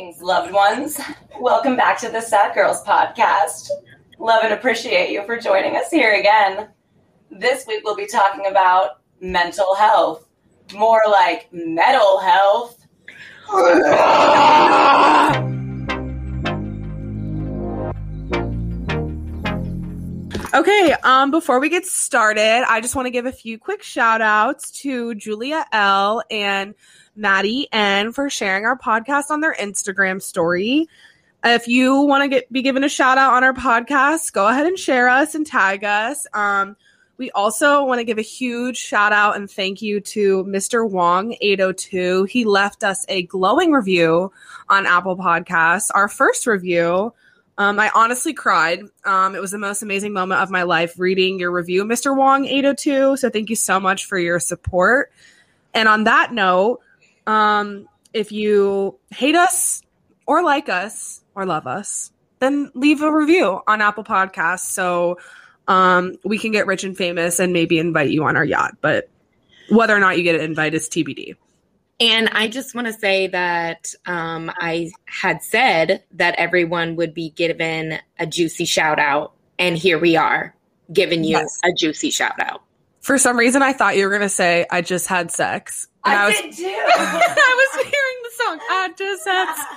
[0.00, 0.98] Greetings, loved ones.
[1.40, 3.68] Welcome back to the Sad Girls podcast.
[4.18, 6.68] Love and appreciate you for joining us here again.
[7.30, 10.26] This week we'll be talking about mental health,
[10.72, 12.86] more like mental health.
[20.54, 24.22] Okay, um, before we get started, I just want to give a few quick shout
[24.22, 26.74] outs to Julia L and
[27.16, 30.88] Maddie and for sharing our podcast on their Instagram story.
[31.42, 34.66] If you want to get be given a shout out on our podcast, go ahead
[34.66, 36.26] and share us and tag us.
[36.34, 36.76] Um,
[37.20, 40.88] we also want to give a huge shout out and thank you to Mr.
[40.88, 42.24] Wong 802.
[42.24, 44.32] He left us a glowing review
[44.70, 47.12] on Apple Podcasts, our first review.
[47.58, 48.80] Um, I honestly cried.
[49.04, 52.16] Um, it was the most amazing moment of my life reading your review, Mr.
[52.16, 53.18] Wong 802.
[53.18, 55.12] So thank you so much for your support.
[55.74, 56.80] And on that note,
[57.30, 59.82] um, if you hate us
[60.26, 65.18] or like us or love us, then leave a review on Apple Podcasts so
[65.68, 68.76] um, we can get rich and famous and maybe invite you on our yacht.
[68.80, 69.08] But
[69.68, 71.36] whether or not you get an invite is TBD.
[72.00, 77.30] And I just want to say that um, I had said that everyone would be
[77.30, 79.34] given a juicy shout out.
[79.58, 80.56] And here we are
[80.92, 81.60] giving you yes.
[81.62, 82.62] a juicy shout out.
[83.10, 85.88] For some reason, I thought you were going to say, I just had sex.
[86.04, 86.64] And I, I was, did too.
[86.94, 89.68] I was hearing the song, I just had sex.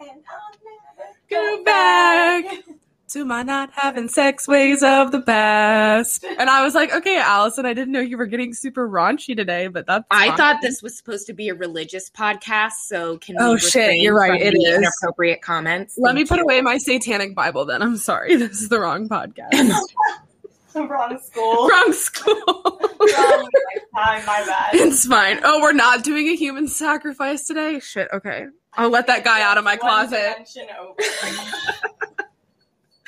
[0.00, 2.64] and I'll never go back
[3.08, 6.24] to my not having sex ways of the past.
[6.24, 9.66] And I was like, okay, Allison, I didn't know you were getting super raunchy today,
[9.66, 10.06] but that's.
[10.10, 10.36] I fine.
[10.38, 14.40] thought this was supposed to be a religious podcast, so can oh shit, you're right,
[14.40, 15.98] it is inappropriate comments.
[15.98, 16.44] Let Thank me put you.
[16.44, 17.66] away my satanic Bible.
[17.66, 19.82] Then I'm sorry, this is the wrong podcast.
[20.88, 21.68] wrong school.
[21.70, 22.42] Wrong school.
[22.46, 23.48] wrong
[23.94, 24.74] time, my bad.
[24.74, 25.40] It's fine.
[25.42, 27.80] Oh, we're not doing a human sacrifice today.
[27.80, 28.08] Shit.
[28.12, 30.36] Okay, I'll let that guy out of my closet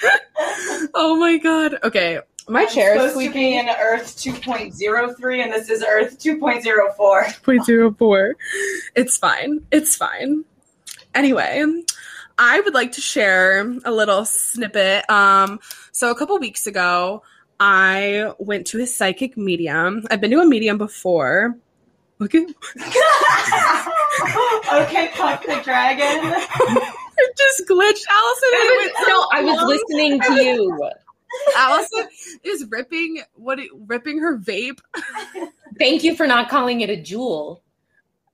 [0.94, 1.78] oh my god.
[1.82, 2.20] Okay.
[2.48, 6.96] My I'm chair is supposed to be in Earth 2.03 and this is Earth 2.04.
[6.96, 8.32] 0.04.
[8.94, 9.60] It's fine.
[9.70, 10.44] It's fine.
[11.14, 11.62] Anyway,
[12.38, 15.08] I would like to share a little snippet.
[15.10, 15.60] Um,
[15.92, 17.22] so a couple weeks ago,
[17.60, 20.04] I went to a psychic medium.
[20.10, 21.56] I've been to a medium before.
[22.20, 22.38] Okay.
[24.72, 26.34] okay, fuck the dragon.
[27.18, 28.04] it just glitched.
[28.10, 30.90] Allison, was, no, I was listening to you.
[31.56, 32.08] Allison
[32.42, 34.80] is ripping what ripping her vape.
[35.78, 37.60] Thank you for not calling it a Juul.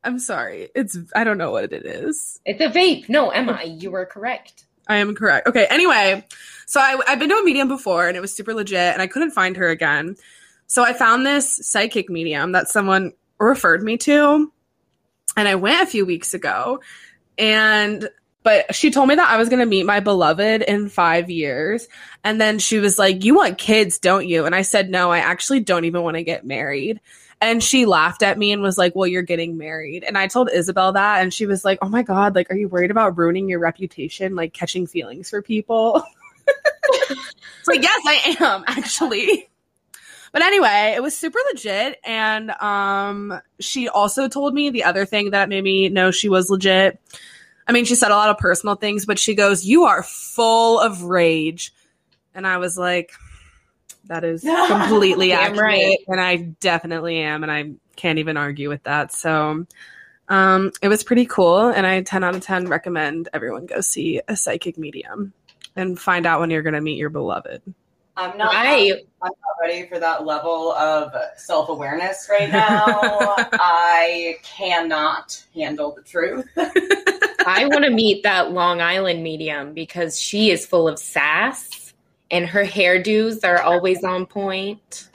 [0.03, 0.69] I'm sorry.
[0.75, 2.41] It's I don't know what it is.
[2.45, 3.09] It's a vape.
[3.09, 4.64] No, Emma, you were correct.
[4.87, 5.49] I am correct.
[5.49, 5.67] Okay.
[5.71, 6.25] Anyway,
[6.67, 9.07] so I, I've been to a medium before, and it was super legit, and I
[9.07, 10.17] couldn't find her again.
[10.67, 14.53] So I found this psychic medium that someone referred me to,
[15.37, 16.81] and I went a few weeks ago,
[17.39, 18.09] and
[18.45, 21.89] but she told me that I was going to meet my beloved in five years.
[22.23, 24.45] And then she was like, You want kids, don't you?
[24.45, 27.01] And I said, No, I actually don't even want to get married.
[27.41, 30.05] And she laughed at me and was like, Well, you're getting married.
[30.05, 31.23] And I told Isabel that.
[31.23, 34.35] And she was like, Oh my God, like, are you worried about ruining your reputation,
[34.35, 36.03] like catching feelings for people?
[37.67, 39.49] like, Yes, I am, actually.
[40.33, 42.01] But anyway, it was super legit.
[42.05, 46.51] And um, she also told me the other thing that made me know she was
[46.51, 47.01] legit
[47.67, 50.81] I mean, she said a lot of personal things, but she goes, You are full
[50.81, 51.73] of rage.
[52.35, 53.13] And I was like,
[54.07, 55.61] That is completely accurate.
[55.61, 55.99] Right.
[56.09, 57.43] And I definitely am.
[57.43, 59.13] And I can't even argue with that.
[59.13, 59.67] So
[60.29, 61.69] um, it was pretty cool.
[61.69, 65.33] And I 10 out of 10 recommend everyone go see a psychic medium
[65.77, 67.63] and find out when you're going to meet your beloved.
[68.17, 68.53] I'm not.
[68.55, 68.93] I,
[69.23, 72.85] I'm not ready for that level of self awareness right now.
[72.87, 76.49] I cannot handle the truth.
[76.57, 81.84] I want to meet that Long Island medium because she is full of sass
[82.31, 85.09] and her hairdos are always on point.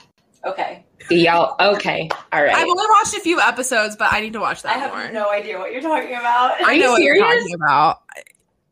[0.44, 0.84] Okay.
[1.10, 2.08] Y'all, okay.
[2.32, 2.54] All right.
[2.54, 5.10] I've only watched a few episodes, but I need to watch that I have more.
[5.10, 6.54] no idea what you're talking about.
[6.64, 8.02] I know what you're talking about.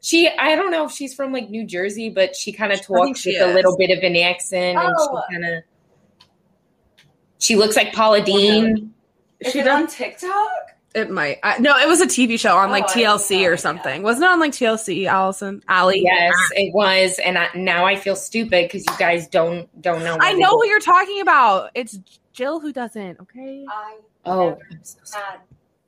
[0.00, 3.26] She, I don't know if she's from like New Jersey, but she kind of talks
[3.26, 3.42] with is.
[3.42, 4.86] a little bit of an accent, oh.
[4.86, 5.22] and she oh.
[5.30, 5.64] kind of,
[7.38, 8.94] she looks like Paula Deen.
[9.40, 10.77] Is she on TikTok?
[10.94, 11.38] It might.
[11.42, 14.02] I, no, it was a TV show on like oh, TLC or something.
[14.02, 15.62] Wasn't it on like TLC, Allison?
[15.68, 16.00] Allie?
[16.02, 17.18] Yes, it was.
[17.24, 20.16] And I, now I feel stupid because you guys don't don't know.
[20.20, 21.70] I know who you're talking about.
[21.74, 21.98] It's
[22.32, 23.20] Jill who doesn't.
[23.20, 23.66] Okay.
[23.68, 25.18] I oh so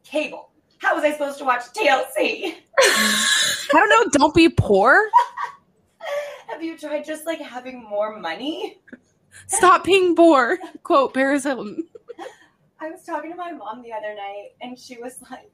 [0.04, 0.50] cable.
[0.78, 2.54] How was I supposed to watch TLC?
[2.78, 4.10] I don't know.
[4.12, 5.08] Don't be poor.
[6.48, 8.80] Have you tried just like having more money?
[9.46, 10.58] Stop being poor.
[10.82, 11.86] Quote Paris Hilton.
[12.80, 15.50] I was talking to my mom the other night, and she was like,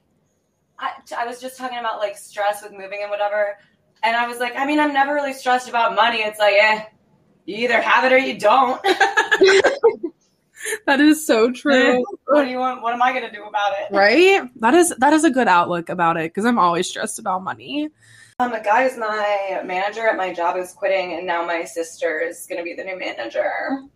[0.78, 3.58] I, I was just talking about like stress with moving and whatever.
[4.02, 6.18] And I was like, I mean, I'm never really stressed about money.
[6.18, 6.84] It's like, eh,
[7.46, 8.80] you either have it or you don't.
[10.86, 12.04] That is so true.
[12.26, 12.82] what do you want?
[12.82, 13.94] What am I going to do about it?
[13.94, 14.48] right?
[14.60, 17.90] That is that is a good outlook about it because I'm always stressed about money.
[18.38, 22.20] Um, a guy who's my manager at my job is quitting, and now my sister
[22.20, 23.50] is going to be the new manager.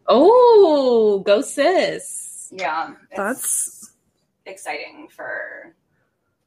[0.07, 2.30] Oh, go sis.
[2.51, 3.91] Yeah, it's That's
[4.47, 5.75] exciting for.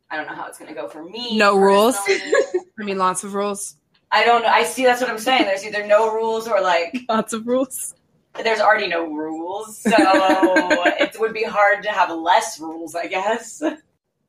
[0.10, 1.38] I don't know how it's going to go for me.
[1.38, 1.96] No rules?
[2.08, 3.76] I mean lots of rules.
[4.12, 4.50] I don't know.
[4.50, 4.84] I see.
[4.84, 5.46] That's what I'm saying.
[5.46, 7.96] There's either no rules or like Lots of rules.
[8.44, 13.64] there's already no rules, so it would be hard to have less rules, I guess.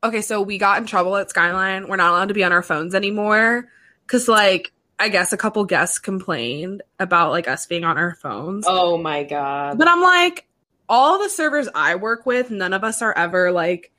[0.03, 1.87] Okay, so we got in trouble at Skyline.
[1.87, 3.67] We're not allowed to be on our phones anymore
[4.07, 8.65] cuz like I guess a couple guests complained about like us being on our phones.
[8.67, 9.77] Oh my god.
[9.77, 10.47] But I'm like,
[10.89, 13.91] all the servers I work with, none of us are ever like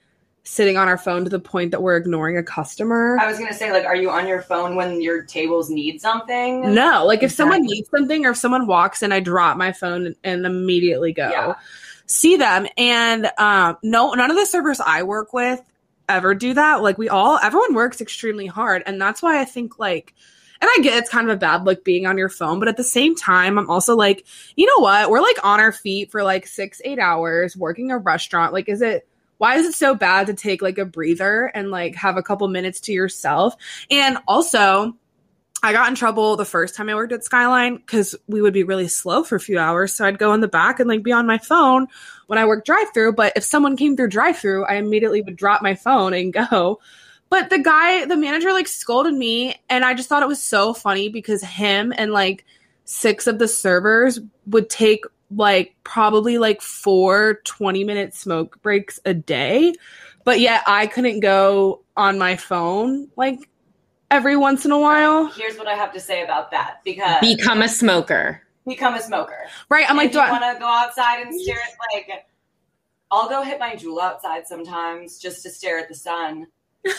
[0.45, 3.19] sitting on our phone to the point that we're ignoring a customer.
[3.21, 6.73] I was gonna say, like, are you on your phone when your tables need something?
[6.73, 10.07] No, like if someone needs something or if someone walks in, I drop my phone
[10.07, 11.55] and, and immediately go Yeah.
[12.07, 12.69] see them.
[12.77, 15.61] And um, no, none of the servers I work with
[16.09, 16.81] ever do that.
[16.81, 20.15] Like we all, everyone works extremely hard, and that's why I think like.
[20.61, 22.77] And I get it's kind of a bad look being on your phone, but at
[22.77, 24.25] the same time, I'm also like,
[24.57, 25.11] you know what?
[25.11, 28.53] We're like on our feet for like six, eight hours working a restaurant.
[28.53, 29.07] Like, is it,
[29.39, 32.49] why is it so bad to take like a breather and like have a couple
[32.49, 33.55] minutes to yourself?
[33.91, 34.97] And also,
[35.63, 38.63] I got in trouble the first time I worked at Skyline because we would be
[38.63, 39.93] really slow for a few hours.
[39.93, 41.89] So I'd go in the back and like be on my phone
[42.27, 43.15] when I worked drive through.
[43.15, 46.81] But if someone came through drive through, I immediately would drop my phone and go.
[47.29, 50.73] But the guy, the manager, like scolded me, and I just thought it was so
[50.73, 52.45] funny because him and like
[52.85, 59.13] six of the servers would take like probably like four 20 minute smoke breaks a
[59.13, 59.75] day.
[60.25, 63.49] But yet I couldn't go on my phone like
[64.11, 65.27] every once in a while.
[65.33, 68.41] Here's what I have to say about that because Become a smoker.
[68.69, 69.47] become a smoker.
[69.69, 69.89] Right.
[69.91, 72.27] I'm like, if do you I, want to go outside and stare at like,
[73.11, 76.47] I'll go hit my Juul outside sometimes just to stare at the sun.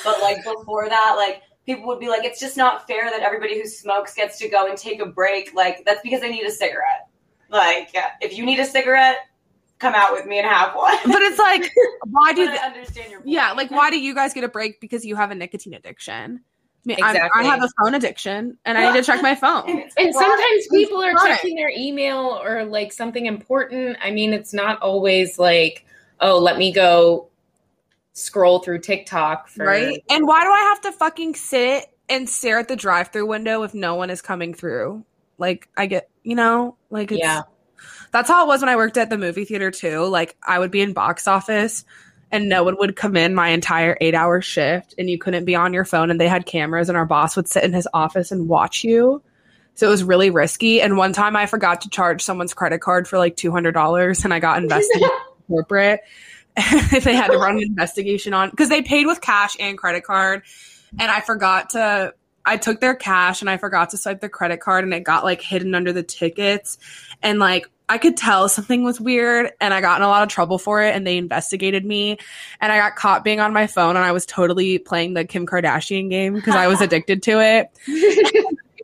[0.04, 3.60] But like before that, like people would be like, it's just not fair that everybody
[3.60, 5.54] who smokes gets to go and take a break.
[5.54, 7.08] Like that's because they need a cigarette.
[7.50, 9.18] Like yeah, if you need a cigarette,
[9.80, 10.96] come out with me and have one.
[11.06, 11.72] but it's like,
[12.06, 13.30] why do But th- understand your point.
[13.30, 16.42] yeah, like why do you guys get a break because you have a nicotine addiction?
[16.86, 17.42] I mean, I'm- Exactly.
[17.42, 19.68] I have a phone addiction and I need to check my phone.
[19.70, 23.98] And, And sometimes people are checking their email or like something important.
[24.02, 25.86] I mean, it's not always like,
[26.22, 27.28] oh, let me go
[28.18, 30.04] scroll through TikTok for right?
[30.10, 33.74] And why do I have to fucking sit and stare at the drive-through window if
[33.74, 35.06] no one is coming through?
[35.38, 37.44] Like I get, you know, like it's, Yeah.
[38.12, 40.06] That's how it was when I worked at the movie theater too.
[40.06, 41.86] Like I would be in box office
[42.32, 45.74] and no one would come in my entire 8-hour shift and you couldn't be on
[45.74, 48.50] your phone and they had cameras and our boss would sit in his office and
[48.50, 49.22] watch you.
[49.76, 53.08] So it was really risky and one time I forgot to charge someone's credit card
[53.08, 55.12] for like $200 and I got investigated
[55.48, 56.02] corporate
[56.58, 60.04] if they had to run an investigation on because they paid with cash and credit
[60.04, 60.44] card.
[61.00, 62.14] And i forgot to
[62.46, 65.24] i took their cash and i forgot to swipe their credit card and it got
[65.24, 66.78] like hidden under the tickets.
[67.22, 70.30] And like i could tell something was weird and i got in a lot of
[70.30, 72.18] trouble for it and they investigated me.
[72.60, 75.46] And i got caught being on my phone and i was totally playing the kim
[75.46, 77.70] kardashian game because i was addicted to it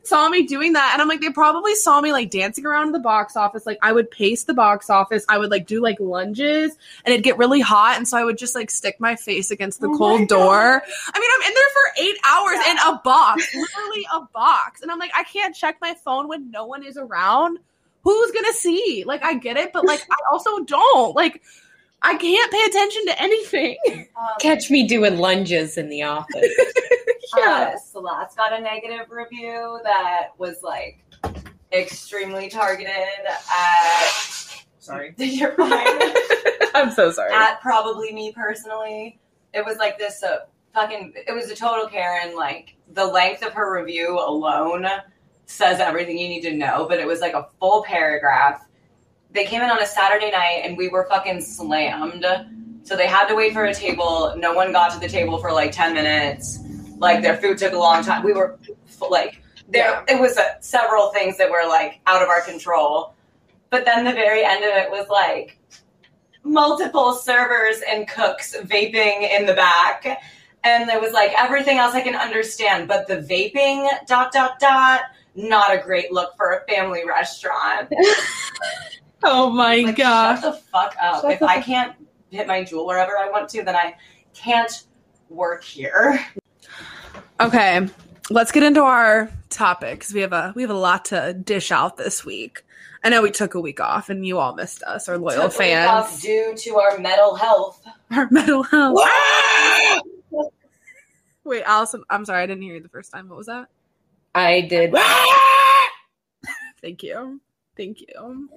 [0.04, 3.00] saw me doing that and I'm like they probably saw me like dancing around the
[3.00, 3.66] box office.
[3.66, 5.26] Like I would pace the box office.
[5.30, 8.38] I would like do like lunges and it'd get really hot and so I would
[8.38, 10.84] just like stick my face against the Oh cold door.
[10.84, 12.72] I mean I'm in there for 8 hours Yeah.
[12.72, 16.52] in a box literally a box and I'm like I can't check my phone when
[16.52, 17.60] no one is around.
[18.04, 19.06] Who's going to see?
[19.08, 21.16] Like I get it but like I also don't.
[21.16, 21.42] Like
[22.06, 26.48] I can't pay attention to anything Um, Catch me doing lunges in the office.
[27.38, 31.04] uh, Celeste got a negative review that was like
[31.72, 34.10] extremely targeted at.
[34.80, 35.72] Sorry, you're fine.
[36.76, 39.20] I'm so sorry at probably me personally.
[39.54, 40.40] It was like this uh,
[40.74, 41.14] fucking.
[41.16, 42.36] It was a total Karen.
[42.36, 44.86] Like the length of her review alone
[45.46, 46.86] says everything you need to know.
[46.90, 48.66] But it was like a full paragraph.
[49.34, 52.26] They came in on a Saturday night and we were fucking slammed.
[52.84, 54.34] So they had to wait for a table.
[54.38, 56.60] No one got to the table for like ten minutes.
[56.98, 58.24] Like their food took a long time.
[58.24, 58.60] We were
[59.10, 60.04] like there.
[60.08, 63.16] It was uh, several things that were like out of our control.
[63.70, 65.58] But then the very end of it was like
[66.44, 70.22] multiple servers and cooks vaping in the back.
[70.64, 75.02] And there was like everything else I can understand, but the vaping dot dot dot,
[75.36, 77.92] not a great look for a family restaurant.
[79.24, 81.22] oh my Like, gosh shut the fuck up.
[81.22, 81.96] Shut if I fuck- can't
[82.30, 83.96] hit my Juul wherever I want to, then I
[84.34, 84.84] can't
[85.30, 86.20] work here.
[87.40, 87.88] Okay,
[88.30, 90.14] let's get into our topics.
[90.14, 92.64] we have a we have a lot to dish out this week.
[93.04, 95.60] I know we took a week off and you all missed us, our loyal Took
[95.60, 96.22] a week off fans.
[96.22, 97.84] due to our mental health.
[98.12, 99.00] Our mental health.
[101.44, 103.28] Wait, Allison, I'm sorry, I didn't hear you the first time.
[103.28, 103.68] What was that?
[104.34, 104.96] I did.
[106.82, 107.42] Thank you.
[107.76, 108.50] Thank you.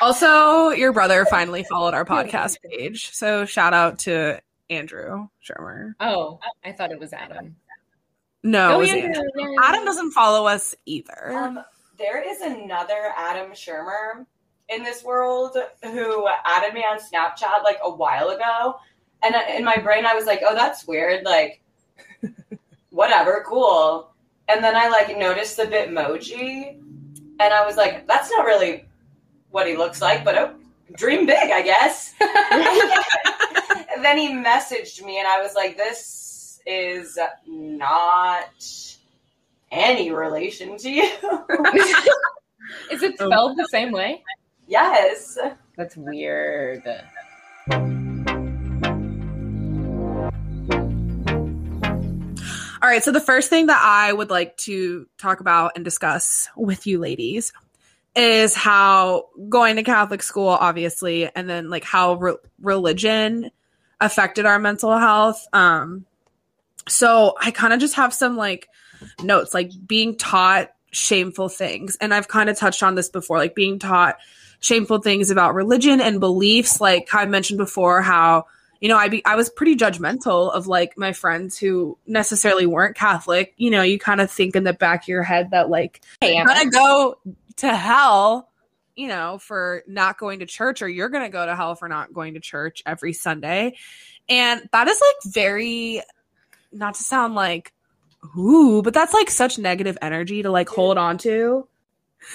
[0.00, 3.10] Also, your brother finally followed our podcast page.
[3.14, 5.94] So shout out to Andrew Shermer.
[6.00, 7.56] Oh, I thought it was Adam.
[8.42, 9.22] No, it Oh, was yeah, Andrew.
[9.36, 9.56] yeah, yeah.
[9.64, 11.32] Adam doesn't follow us either.
[11.34, 11.64] Um,
[11.98, 14.24] there is another Adam Shermer
[14.68, 18.76] in this world who added me on Snapchat like a while ago,
[19.22, 21.60] and in my brain I was like, "Oh, that's weird." Like,
[22.90, 24.12] whatever, cool.
[24.48, 26.80] And then I like noticed the Bitmoji,
[27.38, 28.86] and I was like, "That's not really
[29.50, 30.54] what he looks like," but oh,
[30.96, 32.14] dream big, I guess.
[34.02, 38.94] then he messaged me, and I was like, "This is not."
[39.70, 41.02] Any relation to you?
[42.90, 44.22] Is it spelled the same way?
[44.66, 45.36] Yes.
[45.76, 46.82] That's weird.
[52.80, 56.48] All right, so the first thing that I would like to talk about and discuss
[56.56, 57.52] with you ladies
[58.14, 63.50] is how going to Catholic school, obviously, and then like how re- religion
[64.00, 65.44] affected our mental health.
[65.52, 66.06] Um,
[66.88, 68.68] so I kind of just have some like
[69.22, 73.56] notes, like being taught shameful things, and I've kind of touched on this before, like
[73.56, 74.18] being taught
[74.60, 76.80] shameful things about religion and beliefs.
[76.80, 78.46] Like I mentioned before, how
[78.80, 82.96] you know, I be I was pretty judgmental of like my friends who necessarily weren't
[82.96, 83.54] Catholic.
[83.56, 86.38] You know, you kind of think in the back of your head that like Hey,
[86.38, 87.18] I'm gonna go
[87.56, 88.48] to hell,
[88.94, 92.12] you know, for not going to church, or you're gonna go to hell for not
[92.12, 93.76] going to church every Sunday.
[94.28, 96.02] And that is like very
[96.70, 97.72] not to sound like
[98.36, 101.66] ooh, but that's like such negative energy to like hold on to.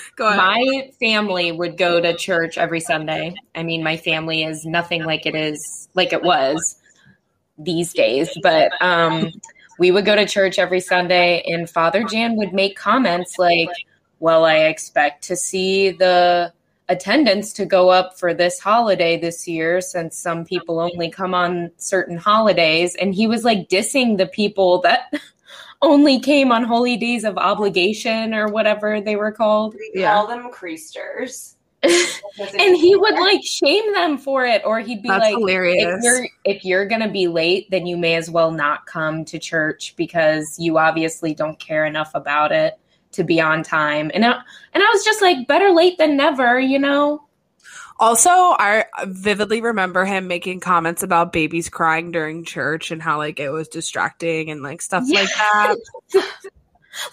[0.20, 3.36] My family would go to church every Sunday.
[3.56, 6.78] I mean, my family is nothing like it is like it was
[7.58, 9.32] these days, but um
[9.80, 13.70] we would go to church every Sunday and Father Jan would make comments like,
[14.20, 16.54] "Well, I expect to see the
[16.90, 21.72] attendance to go up for this holiday this year since some people only come on
[21.78, 25.12] certain holidays." And he was like dissing the people that
[25.84, 29.76] only came on holy days of obligation or whatever they were called.
[29.76, 30.14] We Yeah.
[30.16, 31.56] call them creasters.
[31.84, 35.98] and he would like shame them for it or he'd be That's like hilarious.
[35.98, 39.38] if you're if you're gonna be late then you may as well not come to
[39.38, 42.80] church because you obviously don't care enough about it
[43.12, 44.32] to be on time and I,
[44.74, 47.26] and I was just like better late than never you know
[48.00, 53.40] Also, I vividly remember him making comments about babies crying during church and how like
[53.40, 55.76] it was distracting and like stuff like that.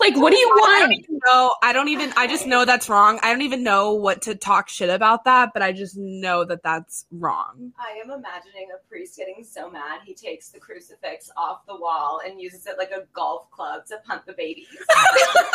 [0.00, 1.54] like what do you want even know.
[1.62, 2.12] I don't even.
[2.16, 3.18] I just know that's wrong.
[3.22, 6.62] I don't even know what to talk shit about that, but I just know that
[6.62, 7.72] that's wrong.
[7.78, 12.20] I am imagining a priest getting so mad he takes the crucifix off the wall
[12.24, 14.66] and uses it like a golf club to punt the babies.
[14.92, 15.50] Oh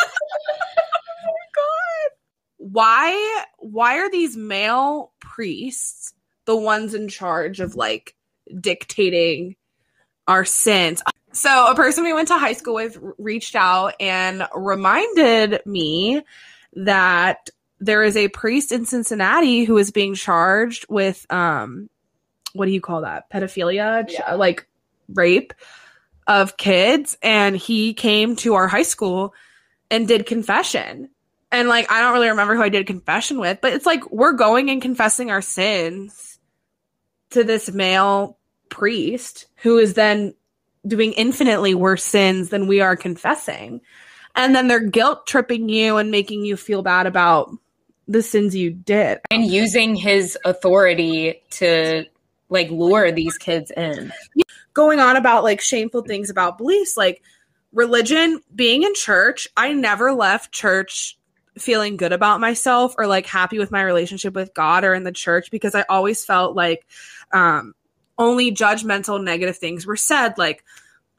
[2.58, 3.44] Why?
[3.58, 6.12] Why are these male priests
[6.44, 8.14] the ones in charge of like
[8.60, 9.56] dictating
[10.26, 11.02] our sins?
[11.32, 16.22] So, a person we went to high school with reached out and reminded me
[16.74, 21.90] that there is a priest in Cincinnati who is being charged with um
[22.54, 23.28] what do you call that?
[23.30, 24.32] Pedophilia, Yeah.
[24.34, 24.66] like
[25.12, 25.52] rape
[26.26, 29.34] of kids and he came to our high school
[29.90, 31.10] and did confession.
[31.52, 34.32] And like I don't really remember who I did confession with, but it's like we're
[34.32, 36.38] going and confessing our sins
[37.30, 38.38] to this male
[38.68, 40.34] priest who is then
[40.86, 43.80] doing infinitely worse sins than we are confessing.
[44.34, 47.50] And then they're guilt tripping you and making you feel bad about
[48.06, 49.18] the sins you did.
[49.30, 52.04] and using his authority to
[52.48, 54.12] like lure these kids in
[54.74, 57.22] Going on about like shameful things about beliefs, like
[57.72, 61.18] religion, being in church, I never left church
[61.58, 65.12] feeling good about myself or like happy with my relationship with God or in the
[65.12, 66.86] church because I always felt like
[67.32, 67.74] um
[68.18, 70.64] only judgmental negative things were said like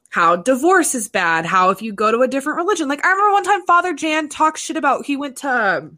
[0.09, 2.87] how divorce is bad, how if you go to a different religion.
[2.87, 5.91] Like I remember one time Father Jan talked shit about he went to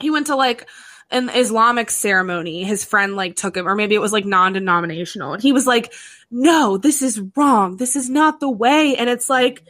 [0.00, 0.68] he went to like
[1.10, 2.64] an Islamic ceremony.
[2.64, 5.92] His friend like took him or maybe it was like non-denominational and he was like,
[6.30, 7.76] "No, this is wrong.
[7.76, 9.62] This is not the way." And it's like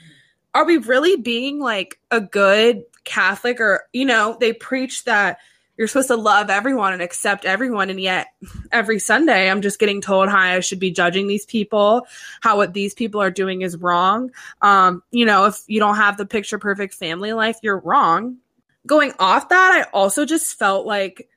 [0.55, 5.39] are we really being like a good Catholic or you know, they preach that
[5.77, 8.29] you're supposed to love everyone and accept everyone and yet
[8.73, 12.07] every sunday i'm just getting told how i should be judging these people.
[12.41, 14.31] How what these people are doing is wrong.
[14.63, 18.39] Um you know if you don't have the picture perfect family life you're wrong.
[18.87, 21.29] Going off that i also just felt like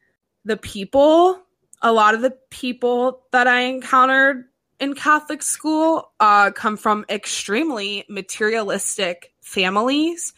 [0.46, 1.42] the people
[1.82, 4.46] a lot of the people that i encountered
[4.80, 10.34] in catholic school uh come from extremely materialistic families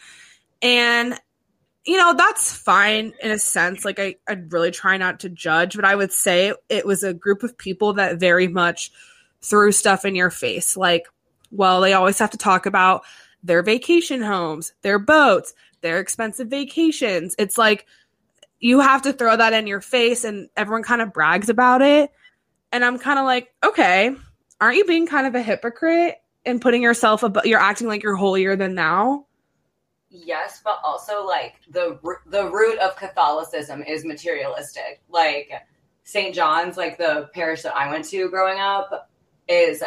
[0.61, 1.19] and
[1.85, 3.83] you know, that's fine in a sense.
[3.83, 7.13] Like I, I really try not to judge, but I would say it was a
[7.13, 8.91] group of people that very much
[9.41, 10.77] threw stuff in your face.
[10.77, 11.07] Like,
[11.49, 13.03] well, they always have to talk about
[13.43, 17.35] their vacation homes, their boats, their expensive vacations.
[17.39, 17.87] It's like
[18.59, 22.11] you have to throw that in your face and everyone kind of brags about it.
[22.71, 24.15] And I'm kind of like, okay,
[24.61, 28.15] aren't you being kind of a hypocrite and putting yourself above, you're acting like you're
[28.15, 29.25] holier than now?
[30.11, 35.01] Yes, but also like the the root of Catholicism is materialistic.
[35.09, 35.51] Like
[36.03, 36.35] St.
[36.35, 39.09] John's, like the parish that I went to growing up,
[39.47, 39.83] is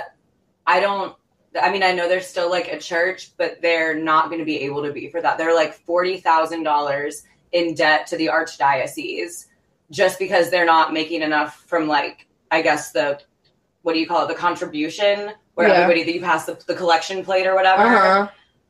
[0.66, 1.16] I don't.
[1.61, 4.61] I mean, I know there's still like a church, but they're not going to be
[4.62, 5.38] able to be for that.
[5.38, 9.47] They're like forty thousand dollars in debt to the archdiocese
[9.90, 13.21] just because they're not making enough from like I guess the
[13.83, 15.75] what do you call it the contribution where yeah.
[15.75, 17.83] everybody that you pass the, the collection plate or whatever.
[17.83, 18.28] Uh-huh.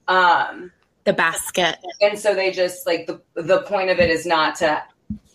[0.08, 0.72] Um,
[1.04, 1.76] the basket.
[2.00, 4.82] And so they just like the the point of it is not to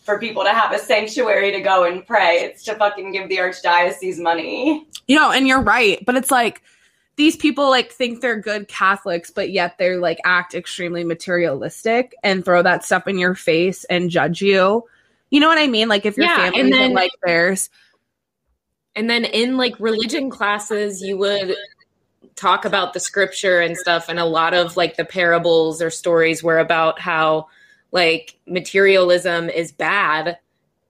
[0.02, 2.38] for people to have a sanctuary to go and pray.
[2.40, 4.86] It's to fucking give the archdiocese money.
[5.06, 6.62] You know, and you're right, but it's like
[7.16, 12.44] these people like think they're good Catholics, but yet they're like act extremely materialistic and
[12.44, 14.84] throw that stuff in your face and judge you.
[15.30, 15.88] You know what I mean?
[15.88, 17.70] Like if your yeah, family isn't like theirs.
[18.96, 21.54] And then in like religion classes, you would
[22.40, 26.42] talk about the scripture and stuff and a lot of like the parables or stories
[26.42, 27.46] were about how
[27.92, 30.38] like materialism is bad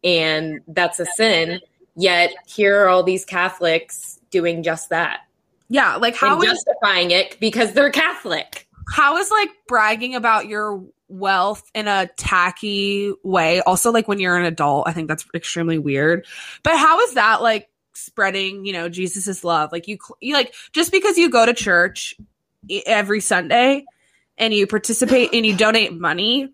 [0.05, 1.61] and that's a sin
[1.97, 5.21] yet here are all these catholics doing just that.
[5.69, 8.69] Yeah like how is, justifying it because they're catholic.
[8.89, 13.61] How is like bragging about your wealth in a tacky way?
[13.63, 16.27] Also like when you're an adult i think that's extremely weird.
[16.63, 19.73] But how is that like spreading, you know, Jesus's love.
[19.73, 22.17] Like you, you like just because you go to church
[22.87, 23.85] every Sunday
[24.39, 26.53] and you participate and you donate money,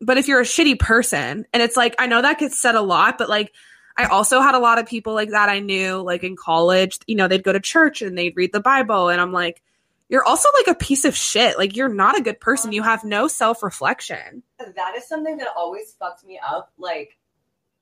[0.00, 2.80] but if you're a shitty person, and it's like I know that gets said a
[2.80, 3.52] lot, but like
[3.96, 7.16] I also had a lot of people like that I knew like in college, you
[7.16, 9.62] know, they'd go to church and they'd read the Bible and I'm like
[10.08, 11.58] you're also like a piece of shit.
[11.58, 12.72] Like you're not a good person.
[12.72, 14.42] You have no self-reflection.
[14.58, 16.72] That is something that always fucked me up.
[16.78, 17.17] Like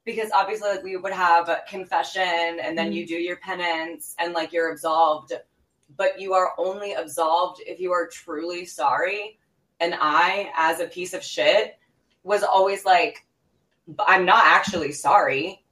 [0.07, 2.23] because obviously like we would have confession
[2.63, 2.93] and then mm-hmm.
[2.93, 5.35] you do your penance and like you're absolved
[5.97, 9.39] but you are only absolved if you are truly sorry
[9.81, 11.77] and i as a piece of shit
[12.23, 13.27] was always like
[14.07, 15.63] i'm not actually sorry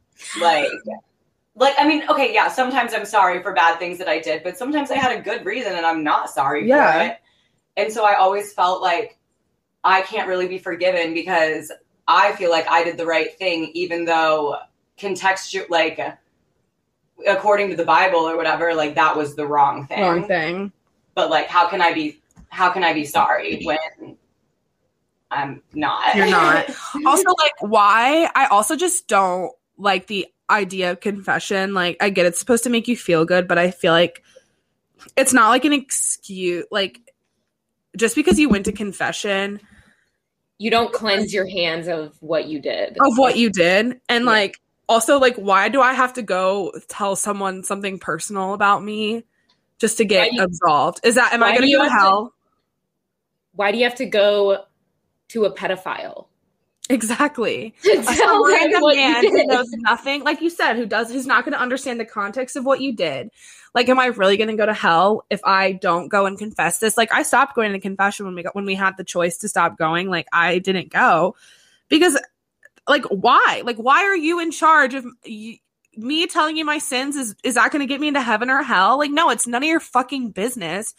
[0.40, 0.68] like
[1.54, 4.58] like i mean okay yeah sometimes i'm sorry for bad things that i did but
[4.58, 6.92] sometimes i had a good reason and i'm not sorry yeah.
[6.92, 7.18] for it
[7.76, 9.16] and so i always felt like
[9.84, 11.70] i can't really be forgiven because
[12.06, 14.58] I feel like I did the right thing, even though
[14.98, 16.00] contextual, like
[17.26, 20.00] according to the Bible or whatever, like that was the wrong thing.
[20.00, 20.72] Wrong thing.
[21.14, 22.20] But like, how can I be?
[22.48, 24.16] How can I be sorry when
[25.30, 26.14] I'm not?
[26.14, 26.68] You're not.
[27.06, 28.30] also, like, why?
[28.34, 31.74] I also just don't like the idea of confession.
[31.74, 34.22] Like, I get it's supposed to make you feel good, but I feel like
[35.16, 36.64] it's not like an excuse.
[36.70, 37.00] Like,
[37.96, 39.60] just because you went to confession
[40.58, 42.96] you don't cleanse your hands of what you did.
[43.00, 44.00] Of what you did.
[44.08, 44.30] And yeah.
[44.30, 49.24] like also like why do i have to go tell someone something personal about me
[49.78, 51.00] just to get you, absolved?
[51.04, 52.32] Is that am i gonna go to hell to,
[53.54, 54.64] why do you have to go
[55.28, 56.26] to a pedophile?
[56.90, 57.74] Exactly.
[57.84, 61.60] A random man who knows nothing like you said who does who's not going to
[61.60, 63.30] understand the context of what you did
[63.74, 66.78] like, am I really going to go to hell if I don't go and confess
[66.78, 66.96] this?
[66.96, 69.48] Like, I stopped going to confession when we got when we had the choice to
[69.48, 70.08] stop going.
[70.08, 71.34] Like, I didn't go
[71.88, 72.16] because,
[72.88, 73.62] like, why?
[73.64, 77.16] Like, why are you in charge of me telling you my sins?
[77.16, 78.96] Is is that going to get me into heaven or hell?
[78.96, 80.94] Like, no, it's none of your fucking business.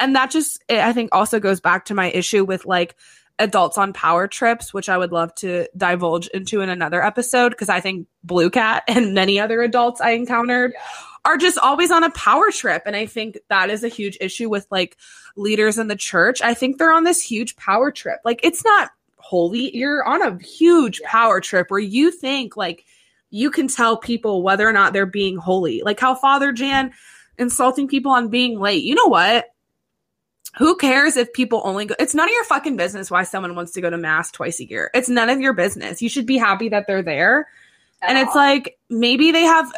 [0.00, 2.96] And that just, I think, also goes back to my issue with like
[3.38, 7.68] adults on power trips, which I would love to divulge into in another episode because
[7.68, 12.04] I think Blue Cat and many other adults I encountered yeah are just always on
[12.04, 12.84] a power trip.
[12.86, 14.96] And I think that is a huge issue with like
[15.34, 16.40] leaders in the church.
[16.40, 18.20] I think they're on this huge power trip.
[18.24, 19.76] Like it's not holy.
[19.76, 21.10] You're on a huge yeah.
[21.10, 22.84] power trip where you think like
[23.30, 25.82] you can tell people whether or not they're being holy.
[25.84, 26.92] Like how Father Jan
[27.38, 28.84] insulting people on being late.
[28.84, 29.46] You know what?
[30.58, 33.72] who cares if people only go it's none of your fucking business why someone wants
[33.72, 36.38] to go to mass twice a year it's none of your business you should be
[36.38, 37.46] happy that they're there
[38.00, 39.70] and it's like maybe they have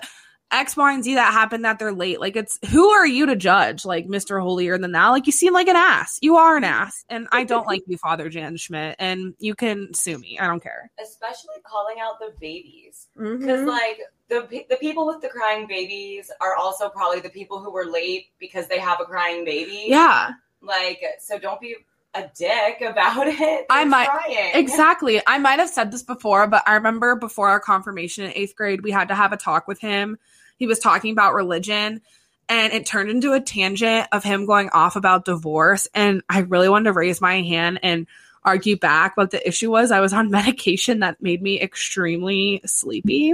[0.50, 2.20] X, Y, and Z that happened that they're late.
[2.20, 3.84] Like it's who are you to judge?
[3.84, 4.40] Like Mr.
[4.40, 5.10] Holier than thou.
[5.10, 6.18] Like you seem like an ass.
[6.22, 7.04] You are an ass.
[7.10, 8.96] And I don't like you, Father Jan Schmidt.
[8.98, 10.38] And you can sue me.
[10.38, 10.90] I don't care.
[11.02, 13.66] especially calling out the babies because Mhm.
[13.66, 17.84] like the the people with the crying babies are also probably the people who were
[17.86, 19.84] late because they have a crying baby.
[19.88, 20.30] Yeah,
[20.62, 21.76] Like so, don't be
[22.14, 23.66] a dick about it.
[23.68, 24.50] I might- crying.
[24.54, 25.20] exactly.
[25.26, 28.80] I might have said this before, but I remember before our confirmation in eighth grade,
[28.82, 30.18] we had to have a talk with him.
[30.58, 32.02] He was talking about religion.
[32.50, 35.86] And it turned into a tangent of him going off about divorce.
[35.94, 38.06] And I really wanted to raise my hand and
[38.44, 39.14] argue back.
[39.16, 43.32] But the issue was I was on medication that made me extremely sleepy.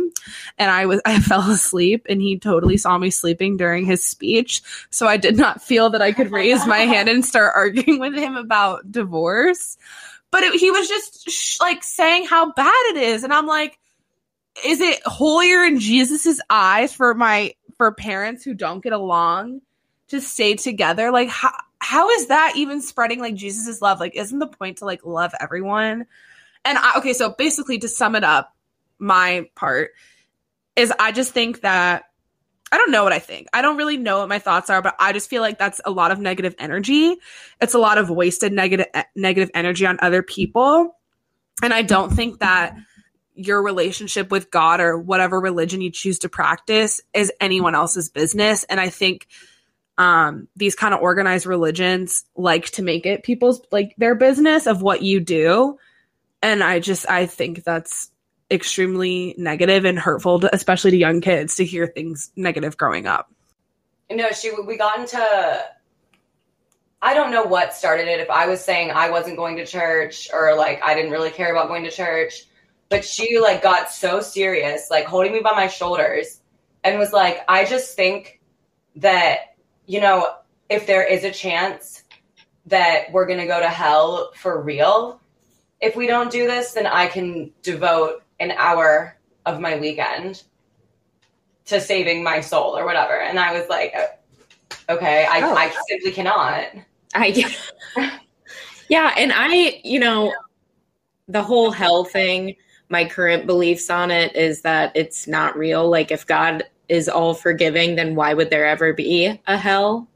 [0.59, 4.63] And I was I fell asleep and he totally saw me sleeping during his speech.
[4.91, 8.15] So I did not feel that I could raise my hand and start arguing with
[8.15, 9.77] him about divorce.
[10.31, 13.23] But it, he was just sh- like saying how bad it is.
[13.23, 13.79] And I'm like,
[14.65, 19.61] is it holier in Jesus's eyes for my for parents who don't get along
[20.09, 21.11] to stay together?
[21.11, 24.01] Like how how is that even spreading like Jesus's love?
[24.01, 26.07] Like isn't the point to like love everyone?
[26.65, 28.55] And I, okay, so basically to sum it up,
[28.99, 29.91] my part
[30.77, 32.05] is I just think that
[32.73, 33.49] I don't know what I think.
[33.53, 35.91] I don't really know what my thoughts are, but I just feel like that's a
[35.91, 37.17] lot of negative energy.
[37.61, 40.97] It's a lot of wasted negative eh, negative energy on other people.
[41.63, 42.77] And I don't think that
[43.35, 48.65] your relationship with God or whatever religion you choose to practice is anyone else's business.
[48.65, 49.27] And I think
[49.99, 54.83] um, these kind of organized religions like to make it people's like their business of
[54.83, 55.79] what you do.
[56.43, 58.11] And I just I think that's
[58.51, 63.31] extremely negative and hurtful, to, especially to young kids, to hear things negative growing up.
[64.11, 64.51] No, she.
[64.67, 65.65] We got into.
[67.01, 68.21] I don't know what started it.
[68.21, 71.51] If I was saying I wasn't going to church or like I didn't really care
[71.51, 72.45] about going to church,
[72.89, 76.41] but she like got so serious, like holding me by my shoulders,
[76.85, 78.41] and was like, "I just think
[78.97, 80.37] that you know
[80.69, 82.05] if there is a chance
[82.67, 85.21] that we're gonna go to hell for real,
[85.81, 89.17] if we don't do this, then I can devote an hour
[89.47, 90.43] of my weekend
[91.67, 93.21] to saving my soul or whatever.
[93.21, 93.95] And I was like,
[94.89, 95.55] okay, I, Oh.
[95.55, 96.67] I simply cannot.
[97.15, 97.27] I
[98.89, 100.33] yeah, and I, you know,
[101.29, 102.57] the whole hell thing,
[102.95, 105.91] my current beliefs on it is that it's not real.
[105.91, 110.07] Like if God is all forgiving, then why would there ever be a hell?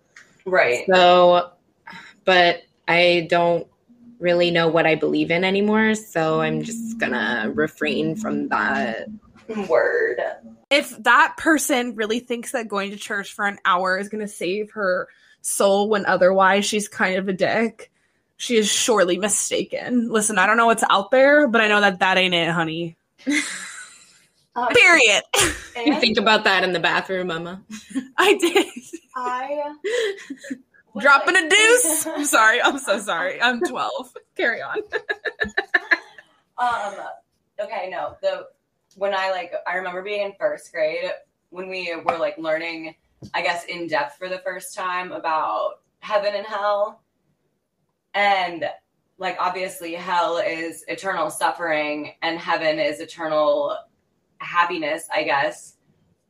[0.46, 0.84] Right.
[0.88, 1.50] So
[2.24, 3.66] but I don't
[4.20, 9.08] really know what I believe in anymore, so I'm just gonna refrain from that.
[9.66, 10.20] Word.
[10.70, 14.28] if that person really thinks that going to church for an hour is going to
[14.28, 15.08] save her
[15.40, 17.90] soul when otherwise she's kind of a dick,
[18.38, 20.09] she is surely mistaken.
[20.09, 22.96] Listen, I don't know what's out there, but I know that that ain't it, honey.
[24.55, 25.24] Um, Period.
[25.85, 27.62] You think about that in the bathroom, Emma.
[28.16, 28.66] I did.
[29.16, 29.74] I
[31.01, 32.07] Dropping a deuce.
[32.07, 32.62] I'm sorry.
[32.62, 33.42] I'm so sorry.
[33.42, 34.16] I'm 12.
[34.37, 34.79] Carry on.
[36.57, 36.94] Um.
[37.61, 37.88] Okay.
[37.90, 38.16] No.
[38.22, 38.46] The
[38.96, 41.11] when I like I remember being in first grade
[41.51, 42.94] when we were like learning,
[43.35, 47.01] I guess in depth for the first time about heaven and hell,
[48.14, 48.68] and
[49.18, 53.77] like obviously hell is eternal suffering and heaven is eternal
[54.38, 55.75] happiness, I guess.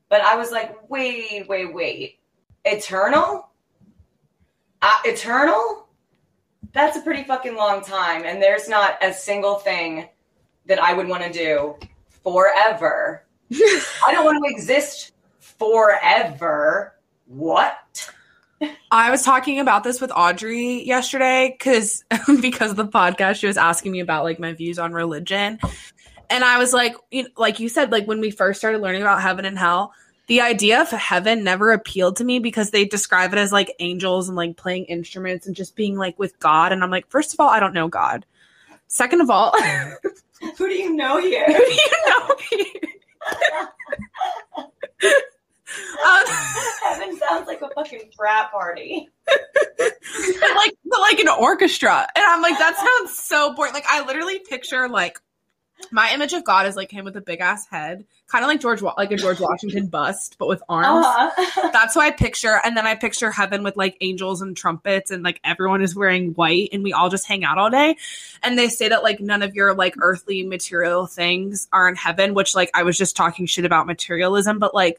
[0.09, 2.19] But I was like, wait, wait, wait,
[2.65, 3.51] eternal,
[4.81, 5.89] uh, eternal.
[6.73, 10.09] That's a pretty fucking long time, and there's not a single thing
[10.67, 11.77] that I would want to do
[12.23, 13.25] forever.
[13.53, 16.95] I don't want to exist forever.
[17.27, 18.11] What?
[18.91, 22.05] I was talking about this with Audrey yesterday because
[22.41, 25.59] because of the podcast she was asking me about like my views on religion.
[26.31, 29.03] And I was like, you know, like you said, like when we first started learning
[29.03, 29.93] about heaven and hell,
[30.27, 34.29] the idea of heaven never appealed to me because they describe it as like angels
[34.29, 36.73] and like playing instruments and just being like with God.
[36.73, 38.27] And I'm like, first of all, I don't know God.
[38.89, 39.55] Second of all,
[40.59, 41.47] who do you know here?
[41.47, 42.37] Who do you know?
[46.07, 46.25] um,
[46.83, 49.09] Heaven sounds like a fucking frat party.
[49.79, 52.07] like like an orchestra.
[52.15, 53.75] And i'm like that sounds so boring.
[53.75, 55.19] Like i literally picture like
[55.93, 58.61] my image of god is like him with a big ass head kind of like
[58.61, 61.07] george like a george washington bust but with arms.
[61.07, 61.71] Uh-huh.
[61.73, 62.61] that's what i picture.
[62.65, 66.33] And then i picture heaven with like angels and trumpets and like everyone is wearing
[66.33, 67.97] white and we all just hang out all day.
[68.43, 72.35] And they say that like none of your like earthly material things are in heaven
[72.35, 74.99] which like i was just talking shit about materialism but like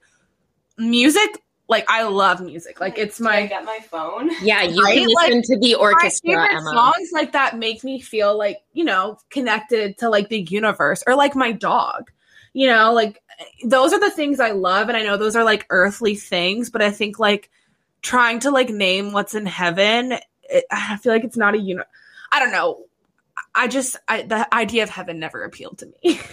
[0.80, 1.30] music
[1.68, 2.80] Like I love music.
[2.80, 4.32] Like it's Did I my get my phone.
[4.42, 4.98] Yeah, you Right?
[4.98, 6.72] can listen to the my orchestra, favorite Emma.
[6.72, 11.16] songs like that make me feel like you know connected to like the universe or
[11.16, 12.10] like my dog
[12.54, 13.22] you know like
[13.64, 16.82] those are the things i love and i know those are like earthly things but
[16.82, 17.50] i think like
[18.02, 20.14] trying to like name what's in heaven
[20.44, 21.82] it, i feel like it's not a uni
[22.32, 22.84] i don't know
[23.54, 26.20] i just I, the idea of heaven never appealed to me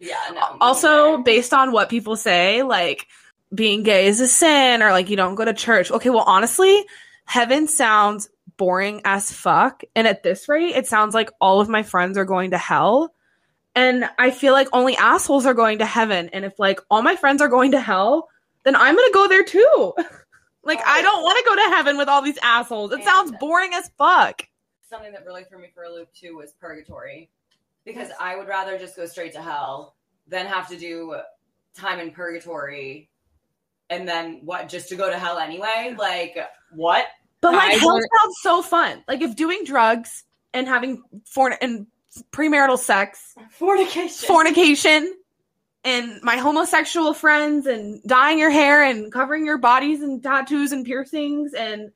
[0.00, 0.16] Yeah.
[0.34, 0.56] No.
[0.60, 1.22] also neither.
[1.22, 3.06] based on what people say like
[3.54, 5.90] being gay is a sin or like you don't go to church.
[5.90, 6.84] Okay well honestly
[7.24, 9.82] heaven sounds boring as fuck.
[9.94, 13.14] And at this rate it sounds like all of my friends are going to hell.
[13.74, 16.28] And i feel like only assholes are going to heaven.
[16.32, 18.28] And if like all my friends are going to hell
[18.64, 19.94] then i'm gonna go there too.
[20.62, 22.92] Like i don't want to go to heaven with all these assholes.
[22.92, 24.46] It sounds boring as fuck.
[24.88, 27.30] Something that really threw me for a loop too was purgatory,
[27.84, 31.16] because I would rather just go straight to hell than have to do
[31.74, 33.08] time in purgatory,
[33.90, 34.68] and then what?
[34.68, 35.94] Just to go to hell anyway?
[35.98, 36.38] Like
[36.72, 37.06] what?
[37.40, 39.04] But like I hell sounds so fun.
[39.08, 40.24] Like if doing drugs
[40.54, 41.86] and having forn and
[42.32, 44.26] premarital sex, Fornication.
[44.26, 45.14] fornication,
[45.84, 50.84] and my homosexual friends and dyeing your hair and covering your bodies and tattoos and
[50.84, 51.90] piercings and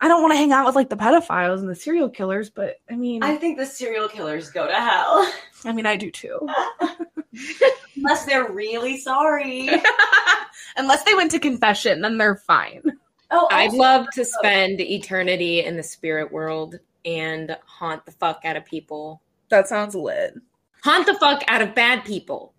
[0.00, 2.76] I don't want to hang out with like the pedophiles and the serial killers, but
[2.90, 5.32] I mean, I, think the serial killers go to hell
[5.72, 6.48] mean, I do too.
[7.96, 9.70] unless they're really sorry.
[10.76, 12.82] Unless they went to confession, then they're fine.
[13.30, 18.56] Oh, I'd love to spend eternity in the spirit world and haunt the fuck out
[18.56, 19.22] of people.
[19.48, 20.34] That sounds lit.
[20.82, 22.54] Haunt the fuck out of bad people.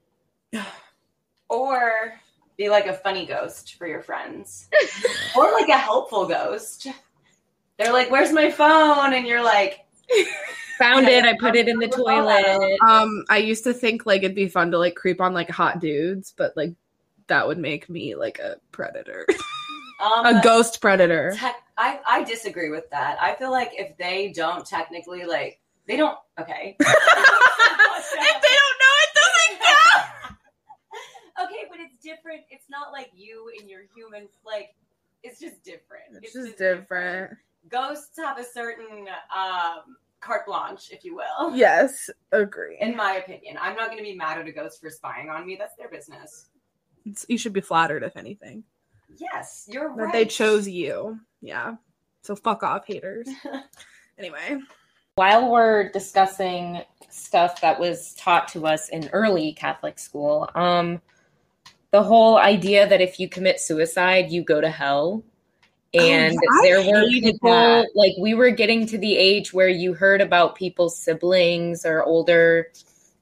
[1.50, 2.14] or
[2.58, 4.70] be like a funny ghost for your friends,
[5.36, 6.88] or like a helpful ghost.
[7.78, 9.86] They're like, "Where's my phone?" And you're like,
[10.78, 11.24] Found it.
[11.24, 12.78] I put it in the toilet.
[12.88, 15.80] Um, I used to think like it'd be fun to like creep on like hot
[15.80, 16.74] dudes, but like
[17.28, 19.26] that would make me like a predator,
[20.04, 21.34] um, a ghost predator.
[21.36, 23.18] tech- I I disagree with that.
[23.22, 26.18] I feel like if they don't technically like, they don't.
[26.40, 26.76] Okay.
[26.80, 30.36] if they don't know, it doesn't count.
[31.46, 32.42] okay, but it's different.
[32.50, 34.76] It's not like you and your human like.
[35.24, 36.22] It's just different.
[36.22, 37.36] It's just different.
[37.68, 41.56] Ghosts have a certain um, carte blanche, if you will.
[41.56, 42.78] Yes, agree.
[42.82, 45.46] In my opinion, I'm not going to be mad at a ghost for spying on
[45.46, 45.56] me.
[45.56, 46.48] That's their business.
[47.06, 48.64] It's- you should be flattered, if anything,
[49.18, 50.12] Yes, you're that right.
[50.14, 51.20] they chose you.
[51.42, 51.76] Yeah.
[52.24, 53.30] So fuck off, haters.
[54.18, 54.58] anyway,
[55.14, 61.00] While we're discussing stuff that was taught to us in early Catholic school, um,
[61.92, 65.24] the whole idea that if you commit suicide, you go to hell.
[65.96, 67.88] And Oh, there were people that.
[67.96, 72.72] like we were getting to the age where you heard about people's siblings or older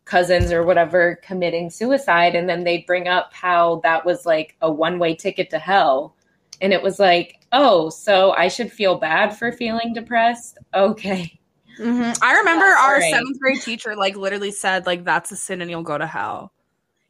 [0.06, 4.72] cousins or whatever committing suicide, and then they'd bring up how that was like a
[4.72, 6.16] one way ticket to hell.
[6.62, 10.58] And it was like, oh, so I should feel bad for feeling depressed?
[10.74, 11.40] Okay.
[11.80, 12.18] Mhm.
[12.22, 13.12] I remember our right.
[13.12, 16.52] seventh grade teacher like literally said like that's a sin and you'll go to hell.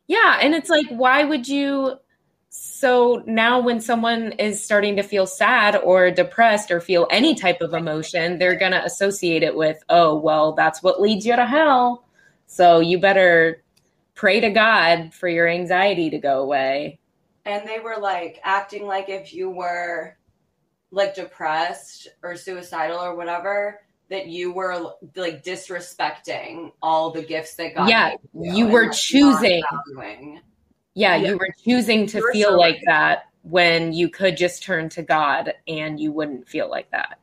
[0.07, 1.97] Yeah, and it's like, why would you?
[2.55, 7.61] So now, when someone is starting to feel sad or depressed or feel any type
[7.61, 11.47] of emotion, they're going to associate it with, oh, well, that's what leads you to
[11.47, 12.05] hell.
[12.45, 13.63] So you better
[14.13, 16.99] pray to God for your anxiety to go away.
[17.45, 20.15] and they were like acting like if you were
[20.91, 27.73] like depressed or suicidal or whatever, that you were like disrespecting all the gifts that
[27.73, 28.19] God Yeah, gave
[28.55, 29.63] you and, were choosing.
[30.95, 30.95] Valuing.
[30.95, 31.29] Yeah, Yeah.
[31.31, 32.83] you were choosing to You were feel so like right.
[32.87, 37.19] that when you could just turn to God and you wouldn't feel like that.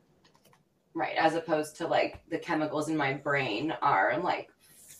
[0.93, 4.49] Right, as opposed to like the chemicals in my brain are like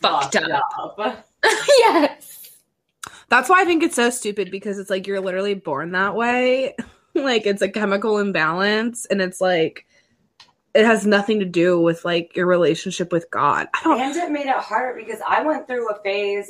[0.02, 0.98] Fucked fucked up.
[0.98, 1.28] up.
[1.44, 2.50] yes.
[3.30, 6.76] That's why I think it's so stupid because it's like you're literally born that way.
[7.14, 9.86] like it's a chemical imbalance and it's like
[10.74, 13.68] it has nothing to do with like your relationship with God.
[13.74, 16.50] I don't And it made it harder because I went through a phase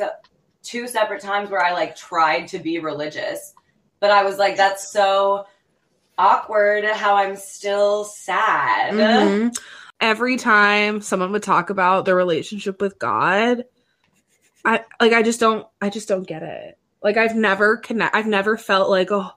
[0.63, 3.53] two separate times where I like tried to be religious,
[3.99, 5.45] but I was like, that's so
[6.17, 8.93] awkward how I'm still sad.
[8.93, 9.57] Mhm.
[9.99, 13.65] Every time someone would talk about their relationship with God,
[14.65, 16.77] I like I just don't I just don't get it.
[17.03, 19.31] Like I've never connect I've never felt like, oh,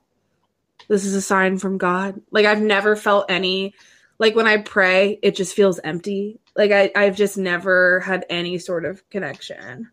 [0.88, 2.20] this is a sign from God.
[2.30, 3.74] Like I've never felt any
[4.18, 6.38] like when I pray, it just feels empty.
[6.56, 9.90] Like I, I've just never had any sort of connection.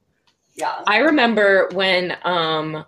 [0.56, 0.84] Yeah.
[0.86, 2.86] I remember when um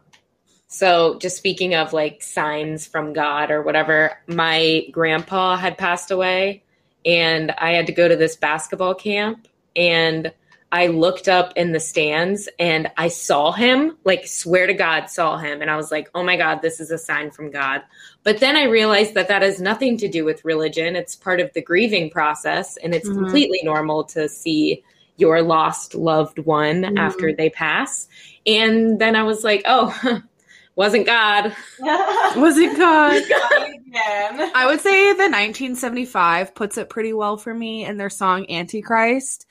[0.68, 6.64] so just speaking of like signs from God or whatever, my grandpa had passed away
[7.06, 10.34] and I had to go to this basketball camp and
[10.72, 15.38] I looked up in the stands and I saw him, like, swear to God, saw
[15.38, 15.62] him.
[15.62, 17.84] And I was like, oh my God, this is a sign from God.
[18.24, 20.96] But then I realized that that has nothing to do with religion.
[20.96, 22.76] It's part of the grieving process.
[22.78, 23.14] And it's Mhm.
[23.14, 24.84] completely normal to see
[25.18, 27.00] your lost loved one Mhm.
[27.00, 28.08] after they pass.
[28.46, 30.22] And then I was like, oh,
[30.76, 31.56] wasn't God.
[32.36, 33.22] wasn't God?
[33.22, 34.52] Again.
[34.56, 39.46] I would say the 1975 puts it pretty well for me in their song Antichrist.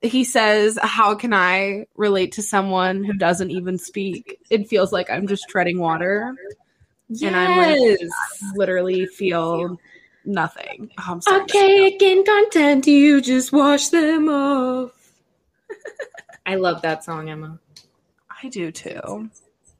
[0.00, 4.38] He says, How can I relate to someone who doesn't even speak?
[4.48, 6.36] It feels like I'm just treading water.
[7.22, 8.08] And I'm like- Yes.
[8.54, 9.80] Literally feel
[10.24, 10.90] nothing.
[10.98, 11.40] Oh, I'm sorry.
[11.40, 14.92] Archaic in content, you just wash them off.
[16.46, 17.58] I love that song, Emma.
[18.42, 19.30] I do too.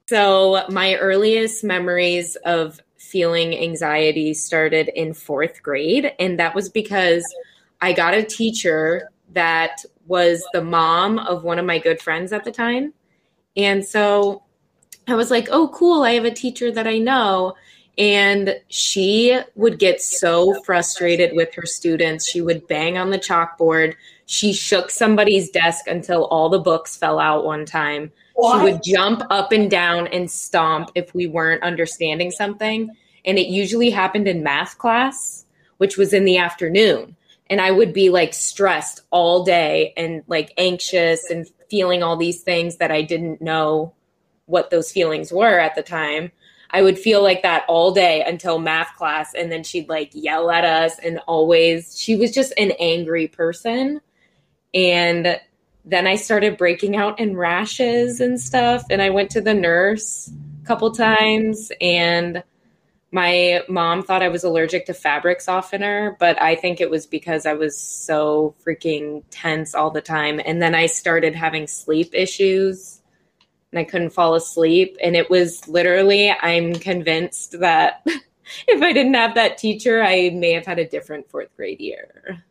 [0.09, 6.13] So, my earliest memories of feeling anxiety started in fourth grade.
[6.19, 7.25] And that was because
[7.81, 12.45] I got a teacher that was the mom of one of my good friends at
[12.45, 12.93] the time.
[13.57, 14.43] And so
[15.07, 16.03] I was like, oh, cool.
[16.03, 17.55] I have a teacher that I know.
[17.97, 22.29] And she would get so frustrated with her students.
[22.29, 23.95] She would bang on the chalkboard.
[24.31, 28.13] She shook somebody's desk until all the books fell out one time.
[28.37, 32.95] She would jump up and down and stomp if we weren't understanding something.
[33.25, 35.47] And it usually happened in math class,
[35.79, 37.17] which was in the afternoon.
[37.49, 42.43] And I would be like stressed all day and like anxious and feeling all these
[42.43, 43.95] things that I didn't know
[44.45, 46.33] what those feelings were at the time.
[46.71, 49.33] I would feel like that all day until math class.
[49.33, 54.03] And then she'd like yell at us and always, she was just an angry person.
[54.79, 55.41] And
[55.85, 58.85] then I started breaking out in rashes and stuff.
[58.91, 60.31] And I went to the nurse
[60.63, 62.45] a couple times, and
[63.11, 67.47] my mom thought I was allergic to fabric softener, but I think it was because
[67.47, 70.41] I was so freaking tense all the time.
[70.45, 73.01] And then I started having sleep issues
[73.73, 74.99] and I couldn't fall asleep.
[75.03, 78.03] And it was literally, I'm convinced that
[78.69, 82.45] if I didn't have that teacher, I may have had a different fourth grade year.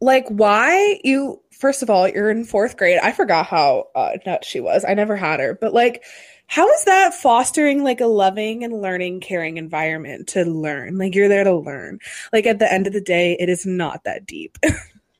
[0.00, 2.98] Like, why you, first of all, you're in fourth grade.
[3.02, 4.84] I forgot how uh, nuts she was.
[4.86, 5.58] I never had her.
[5.60, 6.04] But, like,
[6.46, 10.98] how is that fostering like a loving and learning, caring environment to learn?
[10.98, 11.98] Like, you're there to learn.
[12.32, 14.56] Like, at the end of the day, it is not that deep.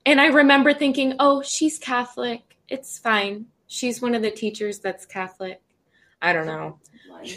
[0.08, 2.40] And I remember thinking, oh, she's Catholic.
[2.70, 3.44] It's fine.
[3.66, 5.60] She's one of the teachers that's Catholic.
[6.22, 6.78] I don't know.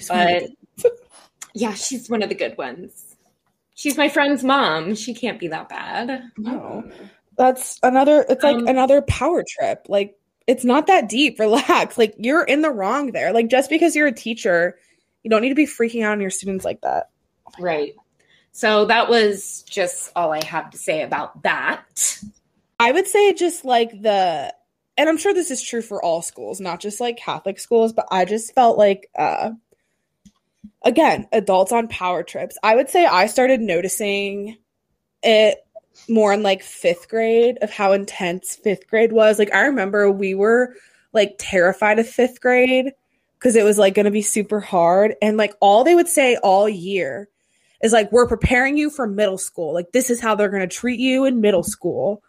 [0.08, 0.44] But
[1.54, 3.18] yeah, she's one of the good ones.
[3.76, 4.96] She's my friend's mom.
[4.96, 6.32] She can't be that bad.
[6.38, 6.90] no.
[7.38, 9.86] That's another, it's like Um, another power trip.
[9.88, 10.18] Like,
[10.48, 11.40] it's not that deep.
[11.40, 11.98] Relax.
[11.98, 13.32] Like, you're in the wrong there.
[13.34, 14.78] Like, just because you're a teacher,
[15.24, 17.10] you don't need to be freaking out on your students like that.
[17.60, 17.94] Right.
[18.52, 22.20] So that was just all I have to say about that.
[22.80, 24.54] I would say just like the
[24.98, 28.08] and I'm sure this is true for all schools, not just like Catholic schools, but
[28.12, 29.52] I just felt like uh
[30.84, 32.58] again, adults on power trips.
[32.64, 34.58] I would say I started noticing
[35.24, 35.60] it
[36.10, 39.40] more in like 5th grade of how intense 5th grade was.
[39.40, 40.76] Like I remember we were
[41.14, 42.92] like terrified of 5th grade
[43.38, 45.16] because it was like going to be super hard.
[45.22, 47.28] And like all they would say all year
[47.82, 49.74] is like we're preparing you for middle school.
[49.74, 52.22] Like this is how they're going to treat you in middle school.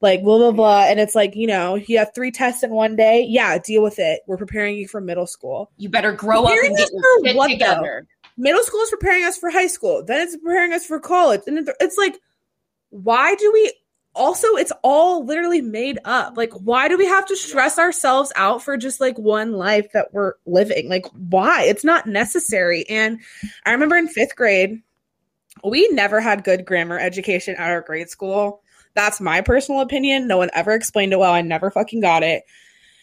[0.00, 0.84] Like blah blah blah.
[0.84, 3.26] And it's like you know you have three tests in one day.
[3.28, 4.20] Yeah deal with it.
[4.26, 5.70] We're preparing you for middle school.
[5.76, 8.00] You better grow up and get your shit what, though?
[8.36, 10.02] middle school is preparing us for high school.
[10.02, 11.42] Then it's preparing us for college.
[11.46, 12.18] And it's like
[12.90, 13.72] why do we
[14.14, 16.36] also it's all literally made up.
[16.36, 20.12] Like why do we have to stress ourselves out for just like one life that
[20.12, 20.88] we're living?
[20.88, 21.64] Like why?
[21.64, 22.88] It's not necessary.
[22.88, 23.20] And
[23.64, 24.82] i remember in fifth grade
[25.64, 28.62] we never had good grammar education at our grade school.
[28.94, 30.26] That's my personal opinion.
[30.26, 31.32] No one ever explained it well.
[31.32, 32.44] I never fucking got it.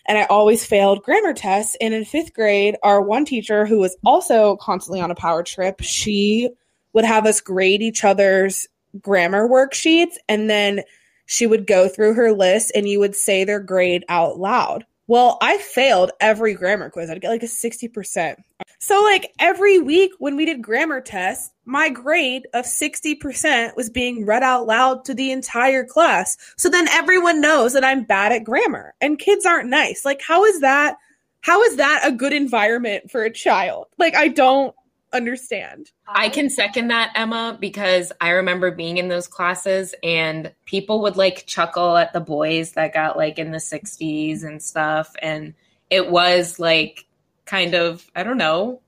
[0.08, 1.76] And I always failed grammar tests.
[1.82, 5.82] And in fifth grade, our one teacher, who was also constantly on a power trip,
[5.82, 6.50] she
[6.93, 8.67] would have us grade each other's
[9.02, 10.15] grammar worksheets.
[10.28, 10.84] And then
[11.26, 14.86] she would go through her list and you would say their grade out loud.
[15.08, 17.10] Well, I failed every grammar quiz.
[17.10, 18.36] I'd get like a 60%.
[18.80, 24.26] So, like every week when we did grammar tests, my grade of 60% was being
[24.26, 26.38] read out loud to the entire class.
[26.58, 30.04] So then everyone knows that I'm bad at grammar and kids aren't nice.
[30.04, 30.97] Like, how is that?
[31.41, 33.88] How is that a good environment for a child?
[33.97, 34.76] Like, I don't
[35.13, 35.92] understand.
[36.08, 41.17] I can second that, Emma, because I remember being in those classes and people would
[41.17, 45.13] like chuckle at the boys that got like in the 60s and stuff.
[45.21, 45.54] And
[45.90, 47.06] it was like
[47.46, 48.81] kind of, I don't know,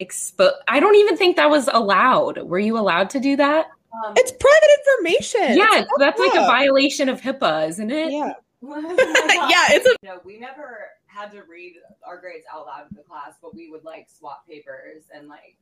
[0.00, 2.38] expo- I don't even think that was allowed.
[2.42, 3.66] Were you allowed to do that?
[4.06, 5.56] Um, It's private information.
[5.58, 8.12] yeah, It's that's like a violation of HIPAA, isn't it?
[8.12, 8.32] Yeah.
[8.62, 11.74] yeah, it's a You know, we never had to read
[12.06, 15.56] our grades out loud in the class, but we would like swap papers and like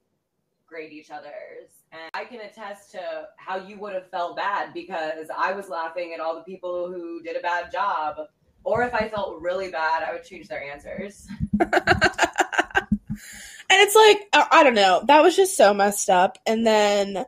[0.66, 1.70] grade each other's.
[1.92, 6.12] And I can attest to how you would have felt bad because I was laughing
[6.12, 8.16] at all the people who did a bad job.
[8.64, 11.26] Or if I felt really bad, I would change their answers.
[13.70, 17.24] and it's like I, I don't know that was just so messed up and then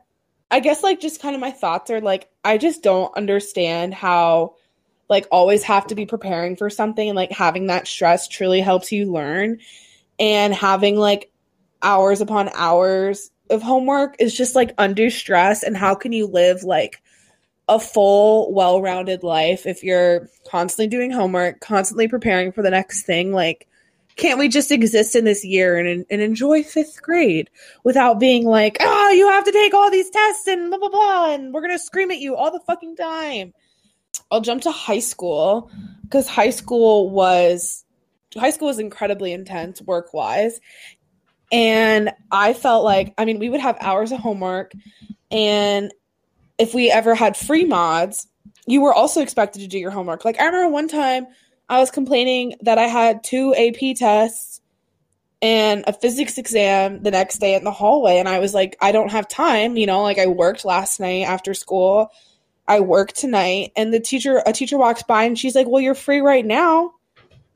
[0.51, 4.55] i guess like just kind of my thoughts are like i just don't understand how
[5.09, 8.91] like always have to be preparing for something and like having that stress truly helps
[8.91, 9.57] you learn
[10.19, 11.31] and having like
[11.81, 16.63] hours upon hours of homework is just like undue stress and how can you live
[16.63, 17.01] like
[17.67, 23.31] a full well-rounded life if you're constantly doing homework constantly preparing for the next thing
[23.31, 23.67] like
[24.19, 27.49] can't we just exist in this year and, and enjoy fifth grade
[27.85, 31.33] without being like, oh, you have to take all these tests and blah, blah, blah,
[31.33, 33.53] and we're going to scream at you all the fucking time?
[34.31, 35.71] I'll jump to high school
[36.03, 37.85] because high school was
[38.35, 40.59] high school was incredibly intense work wise
[41.51, 44.71] and i felt like i mean we would have hours of homework
[45.31, 45.91] and
[46.59, 48.27] if we ever had free mods
[48.67, 51.25] you were also expected to do your homework like i remember one time
[51.69, 54.59] I was complaining that I had two AP tests
[55.41, 58.17] and a physics exam the next day in the hallway.
[58.17, 59.77] And I was like, I don't have time.
[59.77, 62.09] You know, like I worked last night after school.
[62.69, 63.71] I work tonight.
[63.75, 66.93] And the teacher, a teacher walks by and she's like, Well, you're free right now.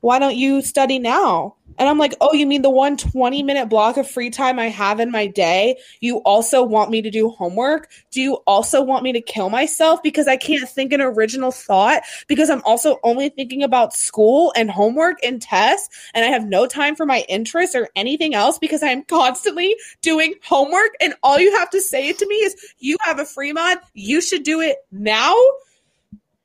[0.04, 1.56] Why don't you study now?
[1.78, 4.68] And I'm like, oh, you mean the one 20 minute block of free time I
[4.68, 5.78] have in my day?
[6.01, 7.89] You also want me to do homework?
[8.12, 12.01] Do you also want me to kill myself because I can't think an original thought?
[12.28, 16.68] Because I'm also only thinking about school and homework and tests, and I have no
[16.68, 20.91] time for my interests or anything else because I'm constantly doing homework.
[20.99, 24.20] And all you have to say to me is, you have a free mod, you
[24.20, 25.34] should do it now.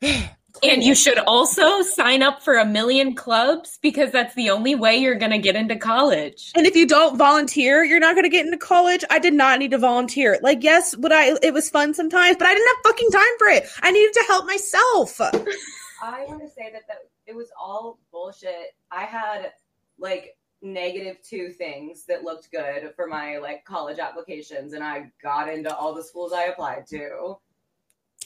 [0.62, 4.96] And you should also sign up for a million clubs because that's the only way
[4.96, 6.52] you're going to get into college.
[6.54, 9.04] And if you don't volunteer, you're not going to get into college.
[9.10, 10.38] I did not need to volunteer.
[10.42, 11.36] Like, yes, would I?
[11.42, 13.68] It was fun sometimes, but I didn't have fucking time for it.
[13.82, 15.20] I needed to help myself.
[16.02, 18.74] I want to say that, that it was all bullshit.
[18.90, 19.52] I had
[19.98, 25.48] like negative two things that looked good for my like college applications, and I got
[25.48, 27.36] into all the schools I applied to.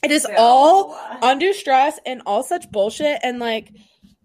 [0.03, 3.19] It is So, all under stress and all such bullshit.
[3.23, 3.71] And like,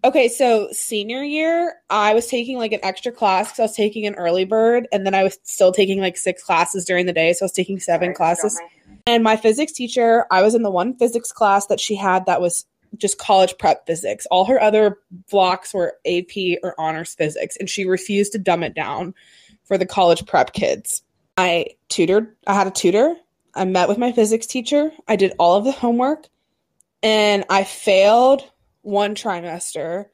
[0.03, 4.05] okay, so senior year, I was taking like an extra class because I was taking
[4.05, 7.33] an early bird, and then I was still taking like six classes during the day.
[7.33, 8.59] So I was taking seven sorry, classes.
[8.61, 8.67] my.
[9.07, 12.41] And my physics teacher, I was in the one physics class that she had that
[12.41, 12.65] was
[12.97, 14.25] just college prep physics.
[14.31, 14.97] All her other
[15.29, 19.13] blocks were AP or honors physics, and she refused to dumb it down
[19.63, 21.03] for the college prep kids.
[21.37, 23.15] I tutored, I had a tutor.
[23.59, 24.91] I met with my physics teacher.
[25.07, 26.27] I did all of the homework,
[27.03, 28.49] and I failed
[28.81, 30.05] one trimester.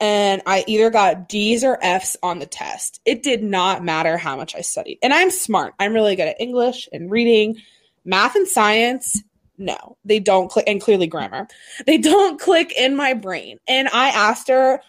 [0.00, 3.00] And I either got D's or F's on the test.
[3.04, 5.00] It did not matter how much I studied.
[5.02, 5.74] And I'm smart.
[5.80, 7.56] I'm really good at English and reading
[8.04, 9.22] math and science
[9.58, 11.46] no they don't click and clearly grammar
[11.86, 14.80] they don't click in my brain and i asked her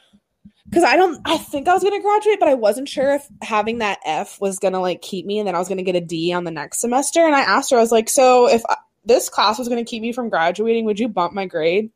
[0.70, 3.28] because i don't i think i was going to graduate but i wasn't sure if
[3.42, 5.84] having that f was going to like keep me and then i was going to
[5.84, 8.48] get a d on the next semester and i asked her i was like so
[8.48, 11.46] if I, this class was going to keep me from graduating would you bump my
[11.46, 11.90] grade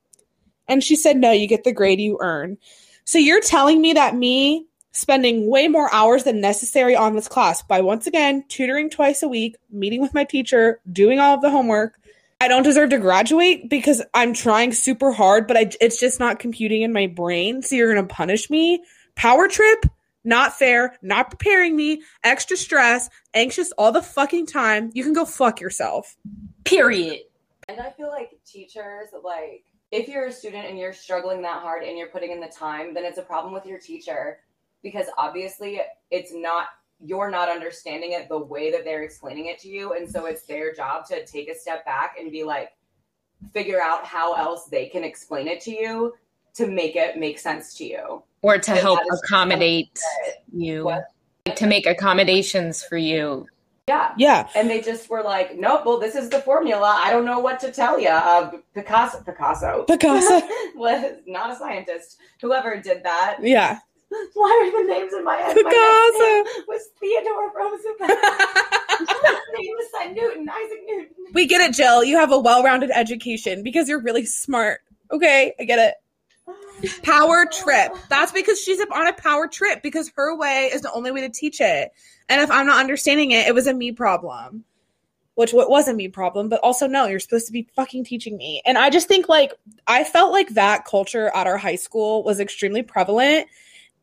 [0.67, 2.57] and she said no you get the grade you earn
[3.05, 7.63] so you're telling me that me spending way more hours than necessary on this class
[7.63, 11.49] by once again tutoring twice a week, meeting with my teacher, doing all of the
[11.49, 11.99] homework.
[12.43, 16.39] I don't deserve to graduate because I'm trying super hard, but I, it's just not
[16.39, 17.61] computing in my brain.
[17.61, 18.83] So you're going to punish me?
[19.15, 19.85] Power trip?
[20.25, 24.91] Not fair, not preparing me, extra stress, anxious all the fucking time.
[24.93, 26.17] You can go fuck yourself.
[26.65, 27.21] Period.
[27.69, 31.83] And I feel like teachers, like, if you're a student and you're struggling that hard
[31.83, 34.39] and you're putting in the time, then it's a problem with your teacher
[34.81, 35.79] because obviously
[36.11, 36.65] it's not,
[37.05, 39.93] you're not understanding it the way that they're explaining it to you.
[39.93, 42.71] And so it's their job to take a step back and be like,
[43.51, 46.13] figure out how else they can explain it to you
[46.55, 48.23] to make it make sense to you.
[48.41, 49.99] Or to But help accommodate
[50.53, 51.05] you, What?
[51.55, 53.47] To make accommodations for you.
[53.87, 54.13] Yeah.
[54.17, 54.47] Yeah.
[54.55, 57.01] And they just were like, nope, well, this is the formula.
[57.03, 58.07] I don't know what to tell you.
[58.07, 60.41] Uh, Picasso, Picasso Picasso.
[60.75, 62.17] was not a scientist.
[62.41, 63.39] Whoever did that.
[63.41, 63.79] Yeah.
[64.33, 65.55] Why are the names in my head?
[65.55, 68.19] My name was Theodore Roosevelt.
[68.99, 70.49] was Isaac Newton.
[70.49, 71.25] Isaac Newton.
[71.33, 72.03] we get it, Jill.
[72.03, 74.81] You have a well rounded education because you're really smart.
[75.11, 75.95] Okay, I get it.
[77.03, 77.93] Power trip.
[78.09, 81.29] That's because she's on a power trip because her way is the only way to
[81.29, 81.91] teach it.
[82.29, 84.65] And if I'm not understanding it, it was a me problem.
[85.35, 88.37] which what was a me problem, but also no, you're supposed to be fucking teaching
[88.37, 88.61] me.
[88.65, 89.53] And I just think like
[89.87, 93.47] I felt like that culture at our high school was extremely prevalent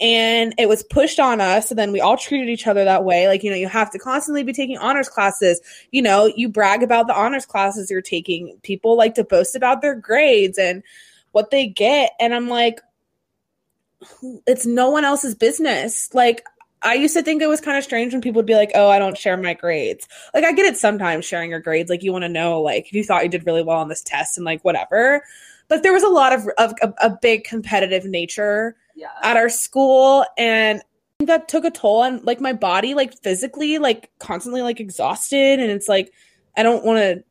[0.01, 1.71] and it was pushed on us.
[1.71, 3.29] And then we all treated each other that way.
[3.29, 5.61] Like you know you have to constantly be taking honors classes.
[5.91, 8.59] You know you brag about the honors classes you're taking.
[8.63, 10.83] People like to boast about their grades and
[11.33, 12.13] what they get.
[12.19, 12.81] And i'm like
[14.47, 16.13] it's no one else's business.
[16.15, 16.45] Like
[16.83, 18.89] I used to think it was kind of strange when people would be like, "Oh,
[18.89, 22.13] I don't share my grades." Like I get it sometimes sharing your grades, like you
[22.13, 24.45] want to know like if you thought you did really well on this test and
[24.45, 25.23] like whatever.
[25.69, 29.09] But there was a lot of of, of a big competitive nature Yeah.
[29.23, 30.83] at our school and
[31.21, 35.71] that took a toll on like my body like physically like constantly like exhausted and
[35.71, 36.13] it's like
[36.55, 37.25] i don't want to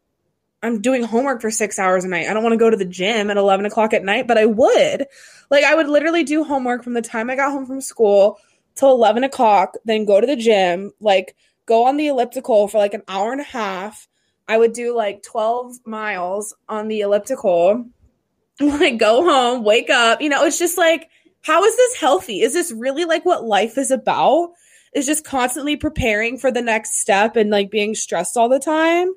[0.63, 2.28] i'm doing homework for six hours a night.
[2.28, 4.47] I don't want to go to the gym at 11 o'clock at night but i
[4.47, 5.05] would.
[5.51, 8.39] Like i would literally do homework from the time i got home from school
[8.74, 11.36] till 11 o'clock then go to the gym like
[11.67, 14.07] go on the elliptical for like an hour and a half.
[14.47, 17.86] I would do like 12 miles on the elliptical
[18.59, 21.09] like go home wake up you know it's just like
[21.42, 22.42] how is this healthy?
[22.42, 24.52] Is this really like what life is about?
[24.94, 29.14] Is just constantly preparing for the next step and like being stressed all the time?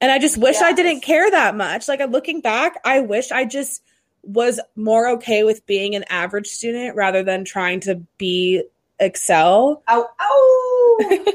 [0.00, 1.88] And I just wish I didn't care that much.
[1.88, 3.82] Like looking back, I wish I just
[4.22, 8.62] was more okay with being an average student rather than trying to be
[8.98, 9.82] excel.
[9.88, 10.98] Ow, ow!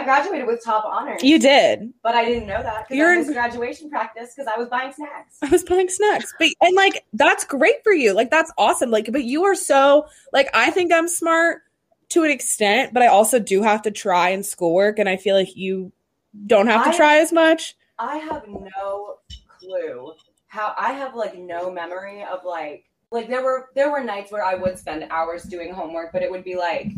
[0.00, 1.22] I graduated with top honors.
[1.22, 1.92] You did.
[2.02, 5.38] but I didn't know that because You're in- graduation practice because I was buying snacks.
[5.42, 6.32] I was buying snacks.
[6.38, 8.12] But and like that's great for you.
[8.12, 8.90] Like that's awesome.
[8.90, 11.62] Like but you are so like I think I'm smart
[12.10, 15.36] to an extent, but I also do have to try in schoolwork and I feel
[15.36, 15.92] like you
[16.46, 17.76] don't have to I- try as much.
[17.98, 19.16] I have no
[19.58, 20.14] clue
[20.48, 24.44] how I have like no memory of like like there were there were nights where
[24.44, 26.92] I would spend hours doing homework, but it would be like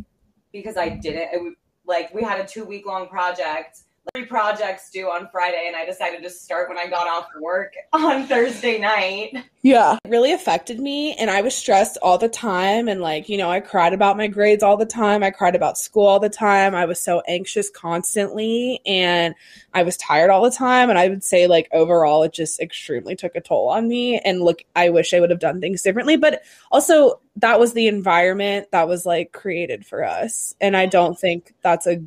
[0.52, 1.28] because I didn't.
[1.34, 1.54] It would
[1.86, 3.80] like we had a two week long project.
[4.14, 7.74] Three projects due on Friday, and I decided to start when I got off work
[7.92, 9.44] on Thursday night.
[9.62, 9.96] Yeah.
[10.04, 13.48] It really affected me and I was stressed all the time and like, you know,
[13.48, 15.22] I cried about my grades all the time.
[15.22, 16.74] I cried about school all the time.
[16.74, 19.36] I was so anxious constantly and
[19.72, 23.14] I was tired all the time and I would say like overall it just extremely
[23.14, 26.16] took a toll on me and look I wish I would have done things differently,
[26.16, 26.42] but
[26.72, 31.54] also that was the environment that was like created for us and I don't think
[31.62, 32.02] that's a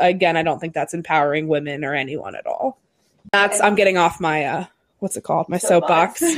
[0.00, 2.78] again, I don't think that's empowering women or anyone at all.
[3.32, 4.64] That's I'm getting off my uh
[4.98, 5.48] what's it called?
[5.48, 6.22] My soapbox.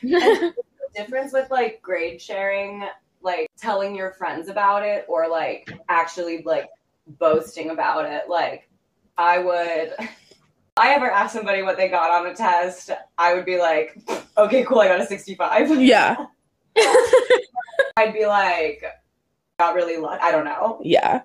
[0.00, 0.54] And the
[0.94, 2.84] difference with like grade sharing,
[3.20, 6.68] like telling your friends about it or like actually like
[7.18, 8.28] boasting about it.
[8.28, 8.68] Like
[9.16, 9.94] I would
[10.78, 13.98] I ever ask somebody what they got on a test, I would be like,
[14.36, 15.80] okay, cool, I got a 65.
[15.80, 16.26] Yeah.
[17.96, 18.84] I'd be like,
[19.58, 20.22] got really lucky.
[20.22, 20.80] I don't know.
[20.84, 21.22] Yeah.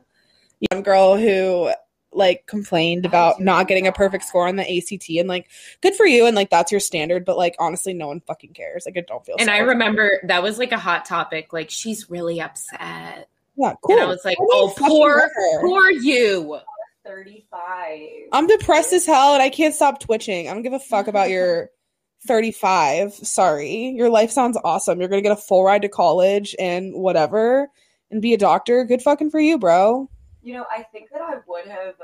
[0.72, 1.72] Young girl who
[2.16, 5.50] like complained about not getting a perfect score on the ACT and like
[5.82, 8.86] good for you and like that's your standard but like honestly no one fucking cares.
[8.86, 11.54] Like I don't feel And I remember that was like a hot topic.
[11.54, 13.30] Like she's really upset.
[13.56, 15.30] yeah cool And I was like, I oh, poor,
[15.62, 16.60] poor you.
[17.06, 18.00] 35.
[18.32, 20.48] I'm depressed as hell and I can't stop twitching.
[20.48, 21.70] I don't give a fuck about your
[22.28, 23.94] 35 sorry.
[23.98, 25.00] Your life sounds awesome.
[25.00, 27.70] You're gonna get a full ride to college and whatever
[28.10, 28.86] and be a doctor.
[28.86, 30.10] Good fucking for you bro
[30.44, 31.96] You know, I think that I would have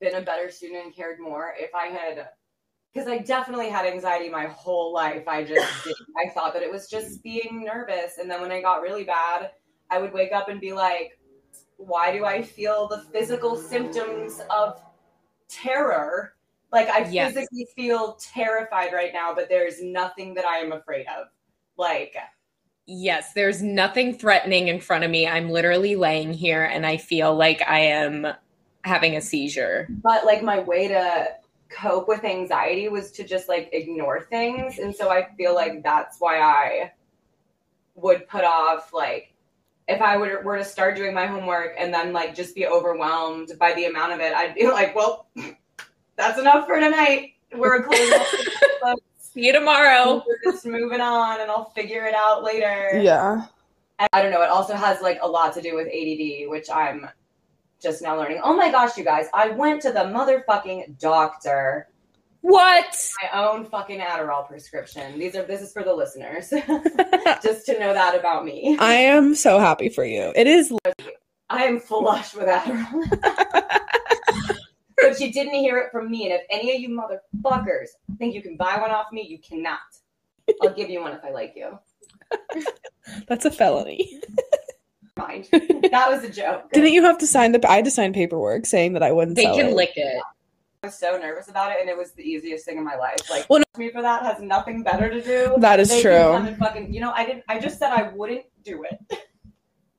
[0.00, 2.28] been a better student and cared more if I had,
[2.92, 5.26] because I definitely had anxiety my whole life.
[5.28, 5.88] I just.
[6.16, 7.22] I thought that it was just mm.
[7.22, 8.18] being nervous.
[8.18, 9.52] And then when I got really bad,
[9.90, 11.18] I would wake up and be like,
[11.76, 14.80] why do I feel the physical symptoms of
[15.48, 16.34] terror?
[16.72, 17.34] Like, I Yes.
[17.34, 21.28] physically feel terrified right now, but there's nothing that I am afraid of.
[21.76, 22.16] Like,
[22.86, 25.26] Yes, there's nothing threatening in front of me.
[25.26, 28.26] I'm literally laying here and I feel like I am
[28.84, 29.88] having a seizure.
[30.02, 31.28] but like my way to
[31.70, 36.18] cope with anxiety was to just like ignore things and so i feel like that's
[36.20, 36.92] why i
[37.96, 39.32] would put off like
[39.88, 43.50] if i were, were to start doing my homework and then like just be overwhelmed
[43.58, 45.26] by the amount of it i'd be like well
[46.16, 48.20] that's enough for tonight we're closing
[49.34, 50.24] See you tomorrow.
[50.26, 53.46] we're just moving on and i'll figure it out later yeah
[53.98, 54.42] And I don't know.
[54.42, 57.08] It also has like a lot to do with ADD, which I'm
[57.80, 58.40] just now learning.
[58.42, 59.26] Oh my gosh, you guys!
[59.32, 61.86] I went to the motherfucking doctor.
[62.40, 62.98] What?
[63.22, 65.18] My own fucking Adderall prescription.
[65.18, 66.50] These are this is for the listeners,
[67.42, 68.76] just to know that about me.
[68.80, 70.72] I am so happy for you it is
[71.50, 73.80] I am flush with Adderall.
[75.10, 76.24] but you didn't hear it from me.
[76.24, 77.88] And if any of you motherfuckers
[78.18, 79.78] think you can buy one off me, you cannot.
[80.62, 81.78] I'll give you one if I like you.
[83.28, 84.20] that's a felony
[85.16, 85.48] Mind.
[85.52, 86.72] That was a joke.
[86.72, 87.64] Didn't you have to sign the?
[87.70, 89.36] I had to sign paperwork saying that I wouldn't.
[89.36, 89.74] They sell can it.
[89.74, 90.20] lick it.
[90.82, 93.18] I was so nervous about it, and it was the easiest thing in my life.
[93.30, 95.54] Like, Well, me for that has nothing better to do.
[95.58, 96.18] That is They true.
[96.18, 97.44] come and fucking, you know, I didn't.
[97.48, 99.18] I just said I wouldn't do it.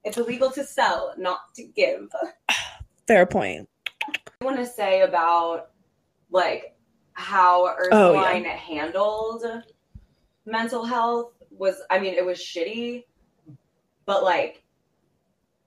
[0.03, 2.09] It's illegal to sell, not to give.
[3.07, 3.67] Fair point.
[4.45, 5.71] Want to say about
[6.29, 6.75] like
[7.13, 8.19] how Oh, yeah.
[8.19, 9.43] Ursuline handled
[10.45, 11.81] mental health was.
[11.89, 13.05] I mean, it was shitty,
[14.05, 14.63] but like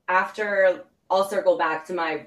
[0.06, 2.26] after I'll circle back to my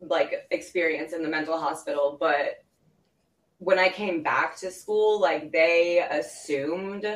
[0.00, 2.64] like experience in the mental hospital, but
[3.58, 7.06] when I came back to school, like they assumed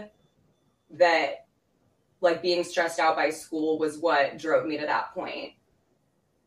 [0.91, 1.47] that
[2.21, 5.53] like being stressed out by school was what drove me to that point.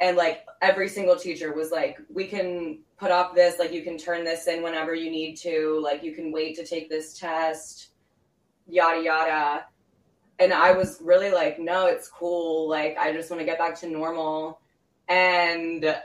[0.02, 3.98] And like every single teacher was like, we can put off this, like you can
[3.98, 7.89] turn this in whenever you need to, like you can wait to take this test,
[8.68, 9.66] yada yada.
[10.39, 12.68] And I was really like, no, it's cool.
[12.68, 14.60] Like I just want to get back to normal.
[15.08, 15.96] And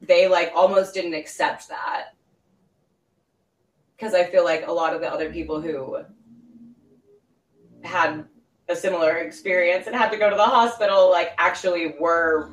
[0.00, 2.14] they like almost didn't accept that.
[3.98, 5.98] Cause I feel like a lot of the other people who
[7.82, 8.24] had
[8.68, 12.50] a similar experience and had to go to the hospital like actually were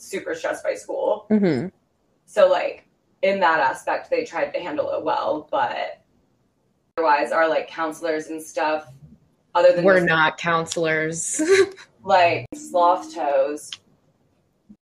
[0.00, 1.26] super stressed by school.
[1.30, 1.68] Mm-hmm.
[2.26, 2.86] So like
[3.22, 6.02] in that aspect they tried to handle it well, but
[6.96, 8.86] otherwise our like counselors and stuff
[9.54, 11.40] other than We're those, not counselors.
[12.04, 13.70] like sloth toes.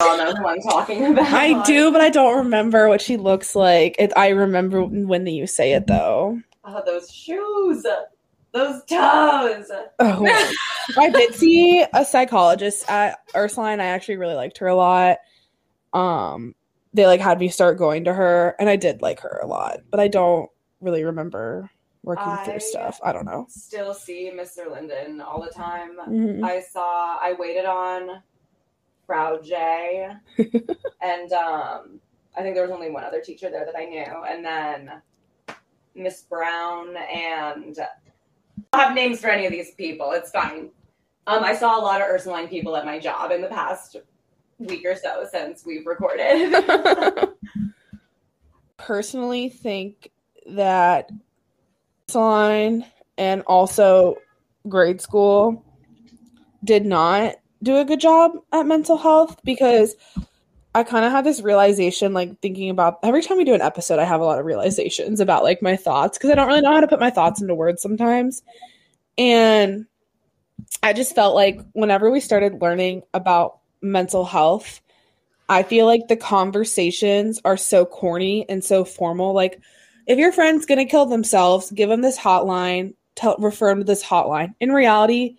[0.00, 1.32] I don't know who I'm talking about.
[1.32, 3.96] I do, but I don't remember what she looks like.
[3.98, 6.40] It, I remember when you say it though.
[6.64, 7.84] Oh, those shoes.
[8.52, 9.70] Those toes.
[9.98, 10.46] Oh,
[10.96, 13.80] I did see a psychologist at Ursuline.
[13.80, 15.18] I actually really liked her a lot.
[15.92, 16.54] Um,
[16.94, 19.80] they like had me start going to her, and I did like her a lot,
[19.90, 21.70] but I don't really remember
[22.02, 22.98] working I- through stuff.
[23.04, 23.46] I don't know.
[23.50, 24.70] Still see Mr.
[24.70, 25.98] Linden all the time.
[26.08, 26.42] Mhm.
[26.44, 28.22] I saw I waited on
[29.06, 30.08] Frau J
[31.02, 32.00] and um
[32.36, 34.92] I think there was only one other teacher there that I knew and then
[35.94, 37.76] Miss Brown and
[38.72, 40.12] I don't have names for any of these people.
[40.12, 40.70] It's fine.
[41.26, 43.96] Um I saw a lot of Ursuline people at my job in the past
[44.58, 46.64] week or so since we've recorded.
[48.76, 50.10] Personally, think
[50.46, 51.10] that
[52.08, 52.84] Ursuline
[53.16, 54.16] and also
[54.68, 55.64] grade school
[56.64, 59.94] did not do a good job at mental health because
[60.78, 63.98] I kind of had this realization, like thinking about every time we do an episode,
[63.98, 66.72] I have a lot of realizations about like my thoughts because I don't really know
[66.72, 68.42] how to put my thoughts into words sometimes.
[69.18, 69.86] And
[70.82, 74.80] I just felt like whenever we started learning about mental health,
[75.48, 79.32] I feel like the conversations are so corny and so formal.
[79.32, 79.60] Like,
[80.06, 84.04] if your friend's gonna kill themselves, give them this hotline, tell refer them to this
[84.04, 84.54] hotline.
[84.60, 85.34] In reality,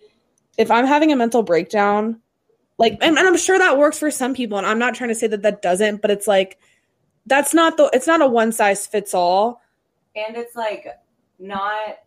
[0.58, 2.20] if I'm having a mental breakdown,
[2.80, 5.14] like, and, and I'm sure that works for some people, and I'm not trying to
[5.14, 6.58] say that that doesn't, but it's like
[7.26, 9.60] that's not the it's not a one size fits all.
[10.16, 10.86] and it's like
[11.38, 11.98] not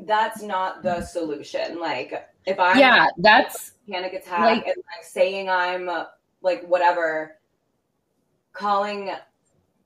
[0.00, 1.80] that's not the solution.
[1.80, 5.88] Like if I yeah, that's panic attack Like- and like saying I'm
[6.42, 7.38] like whatever,
[8.52, 9.10] calling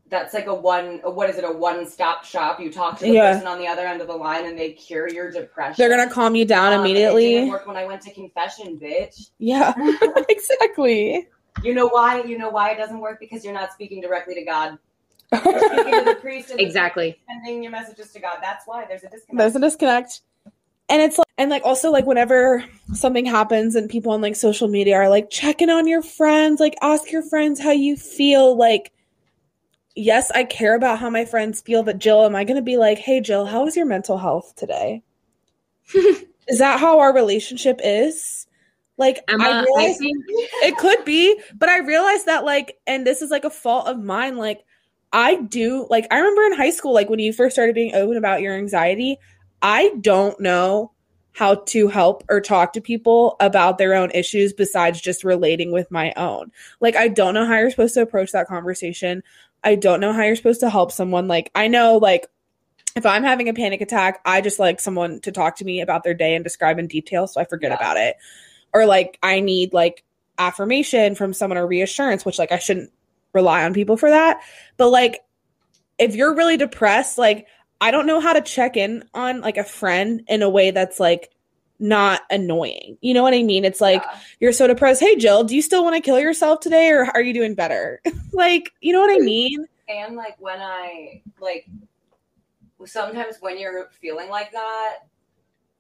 [0.09, 2.61] that's like a one what is it a one stop shop?
[2.61, 3.32] You talk to the Yeah.
[3.32, 5.74] person on the other end of the line and they cure your depression.
[5.78, 7.34] They're gonna calm you down Um, It immediately.
[7.34, 9.30] didn't work when I went to confession, bitch.
[9.38, 9.74] Yeah,
[10.28, 11.28] exactly.
[11.62, 12.22] You know why?
[12.22, 14.78] You know why it doesn't work because you're not speaking directly to God.
[15.32, 17.18] You're speaking to the priest and exactly.
[17.26, 18.38] sending your messages to God.
[18.40, 19.38] That's why there's a disconnect.
[19.38, 20.20] There's a disconnect.
[20.88, 24.68] And it's like, and like also like whenever something happens and people on like social
[24.68, 28.57] media are like checking on your friends, like ask your friends how you feel.
[28.57, 28.92] Like,
[29.97, 32.76] yes, I care about how my friends feel, but Jill, am I going to be
[32.76, 35.03] like, hey, Jill, how is your mental health today?
[35.94, 38.47] is that how our relationship is?
[38.99, 43.20] Like, Emma, I I think it could be, but I realized that like, and this
[43.20, 44.36] is like a fault of mine.
[44.36, 44.64] Like,
[45.12, 48.16] I do like I remember in high school, like when you first started being open
[48.16, 49.18] about your anxiety,
[49.61, 50.92] I don't know
[51.36, 55.90] how to help or talk to people about their own issues besides just relating with
[55.90, 56.51] my own.
[56.80, 59.22] Like, I don't know how you're supposed to approach that conversation.
[59.66, 61.26] I don't know how you're supposed to help someone.
[61.28, 62.26] Like, I know, like,
[62.94, 66.04] if I'm having a panic attack, I just like someone to talk to me about
[66.04, 67.76] their day and describe in detail so I forget Yeah.
[67.76, 68.16] about it.
[68.72, 70.02] Or like, I need like
[70.38, 72.90] affirmation from someone or reassurance, which like I shouldn't
[73.34, 74.40] rely on people for that.
[74.78, 75.20] But like,
[75.98, 77.46] if you're really depressed, like,
[77.80, 80.98] I don't know how to check in on like a friend in a way that's
[81.00, 81.30] like
[81.78, 82.96] not annoying.
[83.00, 83.64] You know what I mean?
[83.64, 84.18] It's like Yeah.
[84.40, 85.00] you're so depressed.
[85.00, 88.00] Hey, Jill, do you still want to kill yourself today or are you doing better?
[88.32, 89.66] like, you know what I mean?
[89.88, 91.68] and like when I like
[92.84, 94.96] sometimes when you're feeling like that,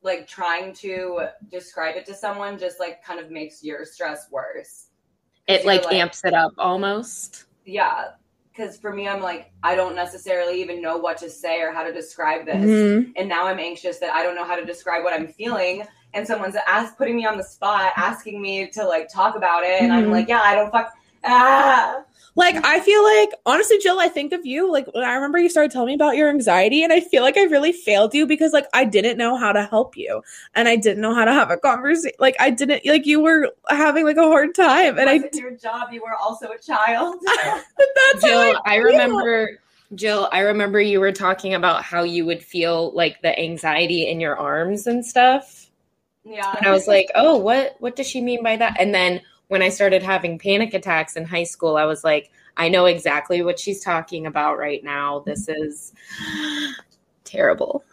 [0.02, 4.88] like trying to describe it to someone just like kind of makes your stress worse.
[5.48, 7.46] it like like- amps it up almost.
[7.64, 8.10] Yeah,
[8.56, 11.82] because for me, I'm like, I don't necessarily even know what to say or how
[11.84, 12.64] to describe this.
[12.64, 13.12] Mhm.
[13.16, 15.86] And now I'm anxious that I don't know how to describe what I'm feeling.
[16.14, 19.82] And someone's asked, putting me on the spot, asking me to like talk about it.
[19.82, 20.12] And I'm Mhm.
[20.12, 20.92] like, yeah, I don't fuck.
[21.24, 22.02] Ah.
[22.36, 25.48] Like I feel like honestly, Jill, I think of you like when I remember you
[25.48, 28.52] started telling me about your anxiety, and I feel like I really failed you because
[28.52, 30.22] like I didn't know how to help you,
[30.54, 32.14] and I didn't know how to have a conversation.
[32.18, 35.52] Like I didn't like you were having like a hard time, and I wasn't your
[35.52, 35.92] job.
[35.92, 37.16] You were also a child.
[37.24, 38.84] that's how Jill, I feel.
[38.84, 39.58] remember
[39.94, 44.20] Jill, I remember you were talking about how you would feel like the anxiety in
[44.20, 45.70] your arms and stuff.
[46.22, 46.54] yeah.
[46.58, 49.62] And I was like, "Oh, what what does she mean by that?" And then when
[49.62, 53.58] I started having panic attacks in high school, I was like, "I know exactly what
[53.58, 55.20] she's talking about right now.
[55.20, 55.92] This is
[57.24, 57.84] terrible."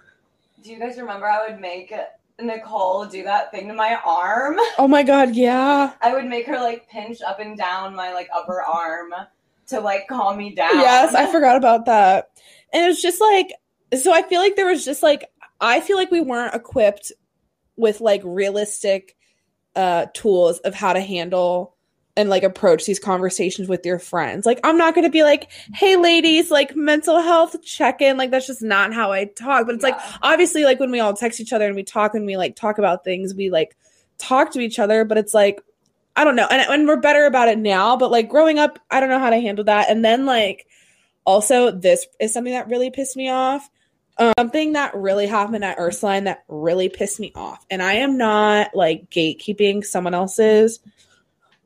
[0.64, 1.94] do you guys remember I would make
[2.40, 4.58] Nicole do that thing to my arm?
[4.78, 5.94] Oh my god, yeah.
[6.02, 9.14] I would make her like pinch up and down my like upper arm
[9.68, 10.80] to like calm me down.
[10.80, 12.30] Yes, I forgot about that.
[12.72, 13.54] And it was just like,
[14.02, 15.30] so I feel like there was just like,
[15.60, 17.12] I feel like we weren't equipped
[17.76, 19.16] with like realistic
[19.76, 21.74] uh tools of how to handle
[22.16, 24.46] and like approach these conversations with your friends.
[24.46, 28.48] Like I'm not going to be like, "Hey ladies, like mental health check-in." Like that's
[28.48, 29.66] just not how I talk.
[29.66, 32.26] But it's like obviously like when we all text each other and we talk and
[32.26, 33.76] we like talk about things, we like
[34.18, 35.62] talk to each other, but it's like
[36.16, 36.48] I don't know.
[36.50, 39.32] And, and we're better about it now, but like growing up, I don't know how
[39.32, 39.90] to handle that.
[39.90, 40.68] And then like
[41.26, 43.68] also this is something that really pissed me off.
[44.18, 47.66] Um, something that really happened at Ursuline that really pissed me off.
[47.70, 50.80] And I am not like gatekeeping someone else's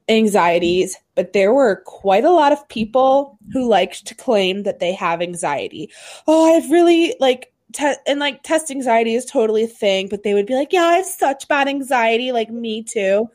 [0.10, 4.94] anxieties, but there were quite a lot of people who liked to claim that they
[4.94, 5.92] have anxiety.
[6.28, 10.34] Oh, I've really like te- and like test anxiety is totally a thing, but they
[10.34, 13.30] would be like, "Yeah, I have such bad anxiety, like me too."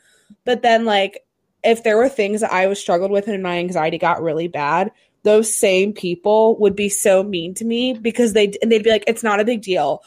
[0.44, 1.24] But then like
[1.62, 4.90] if there were things that I was struggled with and my anxiety got really bad,
[5.24, 9.04] those same people would be so mean to me because they and they'd be like,
[9.06, 10.02] "It's not a big deal."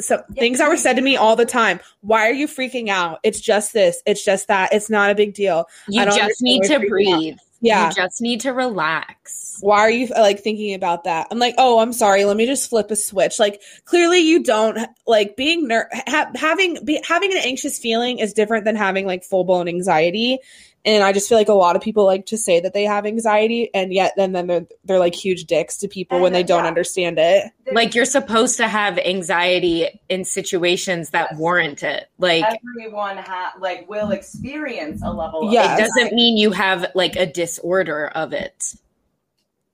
[0.00, 0.40] So Yeah.
[0.40, 1.78] things that were said to me all the time.
[2.00, 3.20] Why are you freaking out?
[3.22, 4.02] It's just this.
[4.06, 4.72] It's just that.
[4.72, 5.66] It's not a big deal.
[5.88, 7.20] You I don't just need to understand why you're freaking out.
[7.20, 7.36] breathe.
[7.60, 7.88] Yeah.
[7.88, 9.56] You just need to relax.
[9.60, 11.28] Why are you like thinking about that?
[11.30, 12.24] I'm like, oh, I'm sorry.
[12.24, 13.38] Let me just flip a switch.
[13.38, 18.32] Like, clearly, you don't like being ner- ha- having be- having an anxious feeling is
[18.34, 20.40] different than having like full blown anxiety.
[20.86, 23.06] And I just feel like a lot of people like to say that they have
[23.06, 26.64] anxiety, and yet then then they're they're like huge dicks to people when they don't
[26.64, 26.68] yeah.
[26.68, 27.50] understand it.
[27.72, 31.40] Like you're supposed to have anxiety in situations that Yes.
[31.40, 32.08] warrant it.
[32.18, 32.44] Like
[32.76, 35.50] everyone ha- like will experience a level.
[35.52, 35.74] Yeah.
[35.74, 38.74] it doesn't mean you have like a disorder of it.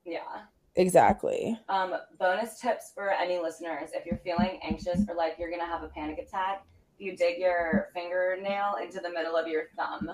[0.04, 0.20] Yeah.
[0.76, 1.58] Exactly.
[1.68, 5.82] Um, bonus tips for any listeners: if you're feeling anxious or like you're gonna have
[5.82, 6.64] a panic attack,
[6.98, 10.12] you dig your fingernail into the middle of your thumb.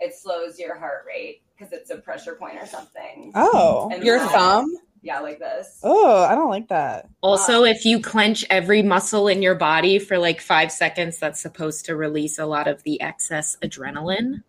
[0.00, 3.32] It slows your heart rate because it's a pressure point or something.
[3.34, 4.76] Oh, And your now- thumb.
[5.02, 5.78] Yeah, like this.
[5.84, 7.08] Oh, I don't like that.
[7.20, 11.40] Also, um, if you clench every muscle in your body for like five seconds, that's
[11.40, 14.42] supposed to release a lot of the excess adrenaline.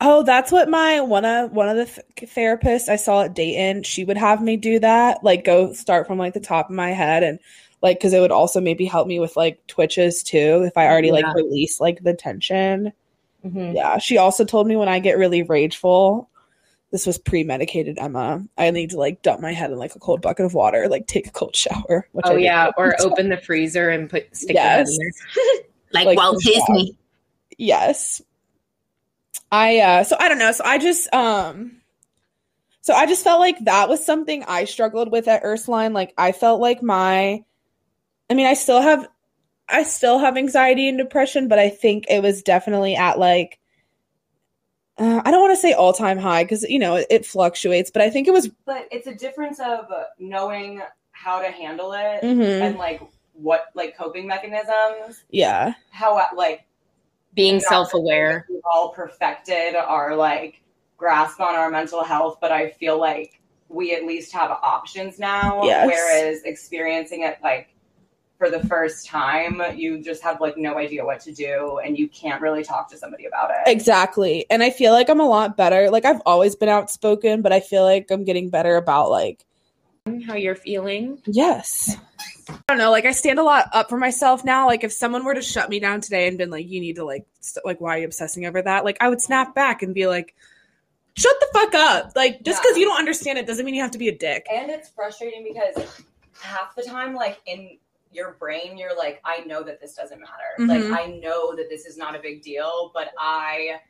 [0.00, 3.82] Oh, that's what my one of one of the th- therapists I saw at Dayton.
[3.82, 6.90] She would have me do that, like go start from like the top of my
[6.92, 7.40] head, and
[7.82, 11.08] like because it would also maybe help me with like twitches too if I already
[11.08, 11.14] Yeah.
[11.14, 12.92] like release like the tension.
[13.46, 13.74] Mhm.
[13.74, 16.28] Yeah, she also told me when I get really rageful.
[16.92, 18.42] This was pre-medicated, Emma.
[18.56, 21.06] I need to like dump my head in like a cold bucket of water, like
[21.06, 22.08] take a cold shower.
[22.12, 22.42] Which I Oh did.
[22.44, 24.62] yeah, or open the freezer and put stick Yes.
[24.64, 24.96] your head in
[25.54, 25.64] there.
[25.92, 26.76] like, Like Walt the shower.
[26.76, 26.98] Disney.
[27.58, 28.20] yes
[29.52, 31.76] i uh so i don't know so i just um
[32.80, 36.32] so i just felt like that was something i struggled with at ursuline like i
[36.32, 37.42] felt like my
[38.28, 39.08] i mean i still have
[39.68, 43.58] i still have anxiety and depression but i think it was definitely at like
[44.98, 48.02] uh, i don't want to say all-time high because you know it, it fluctuates but
[48.02, 49.86] i think it was But it's a difference of
[50.18, 52.60] knowing how to handle it Mhm.
[52.60, 53.00] and like
[53.32, 55.24] what like coping mechanisms.
[55.30, 56.64] yeah How like
[57.34, 58.46] Being self aware.
[58.48, 60.62] We've all perfected our like
[60.96, 65.62] grasp on our mental health, but I feel like we at least have options now.
[65.64, 65.86] Yes.
[65.86, 67.75] Whereas experiencing it like
[68.38, 72.08] for the first time, you just have like no idea what to do and you
[72.08, 73.56] can't really talk to somebody about it.
[73.66, 77.52] exactly and i feel like i'm a lot better like i've always been outspoken but
[77.52, 79.44] i feel like i'm getting better about like
[80.26, 81.20] How you're feeling.
[81.26, 81.96] Yes.
[82.48, 82.92] I don't know.
[82.92, 84.66] Like I stand a lot up for myself now.
[84.66, 87.04] Like if someone were to shut me down today and been like, "You need to
[87.04, 89.92] like, st- like, why are you obsessing over that?" Like I would snap back and
[89.92, 90.36] be like,
[91.16, 92.82] "Shut the fuck up!" Like just because Yeah.
[92.82, 94.46] you don't understand it doesn't mean you have to be a dick.
[94.52, 96.04] And it's frustrating because
[96.40, 97.76] half the time, like in
[98.12, 100.32] your brain, you're like, I know that this doesn't matter.
[100.58, 100.90] Mhm.
[100.90, 103.80] Like, I know that this is not a big deal, but I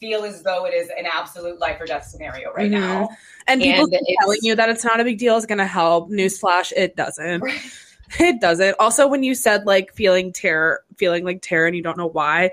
[0.00, 2.80] feel as though it is an absolute life or death scenario right Mhm.
[2.80, 3.08] now.
[3.46, 6.10] And people And telling you that it's not a big deal is going to help.
[6.10, 7.40] Newsflash, it doesn't.
[7.40, 7.60] Right.
[8.20, 8.76] It doesn't.
[8.78, 12.52] Also, when you said like feeling terror, feeling like terror, and you don't know why,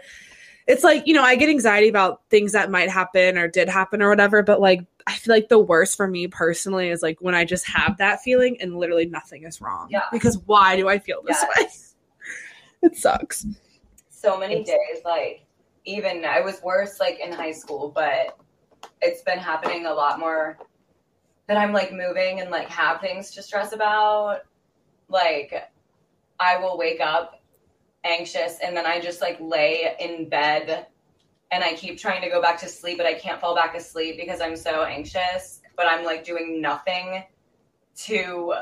[0.67, 4.01] it's like you know I get anxiety about things that might happen or did happen
[4.01, 4.43] or whatever.
[4.43, 7.67] But like I feel like the worst for me personally is like when I just
[7.67, 9.87] have that feeling and literally nothing is wrong.
[9.89, 10.03] Yeah.
[10.11, 11.47] Because why do I feel this way?
[11.63, 11.89] Yes.
[12.81, 13.45] It sucks.
[14.09, 15.45] so many It's- days like
[15.85, 18.37] even i was worse like in high school but
[19.01, 20.57] it's been happening a lot more
[21.47, 24.41] that i'm like moving and like have things to stress about
[25.09, 25.53] like
[26.39, 27.41] i will wake up
[28.03, 30.87] anxious and then i just like lay in bed
[31.51, 34.17] and i keep trying to go back to sleep but i can't fall back asleep
[34.17, 37.23] because i'm so anxious but i'm like doing nothing
[37.95, 38.53] to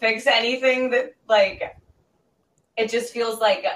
[0.00, 1.76] fix anything that like
[2.76, 3.66] it just feels like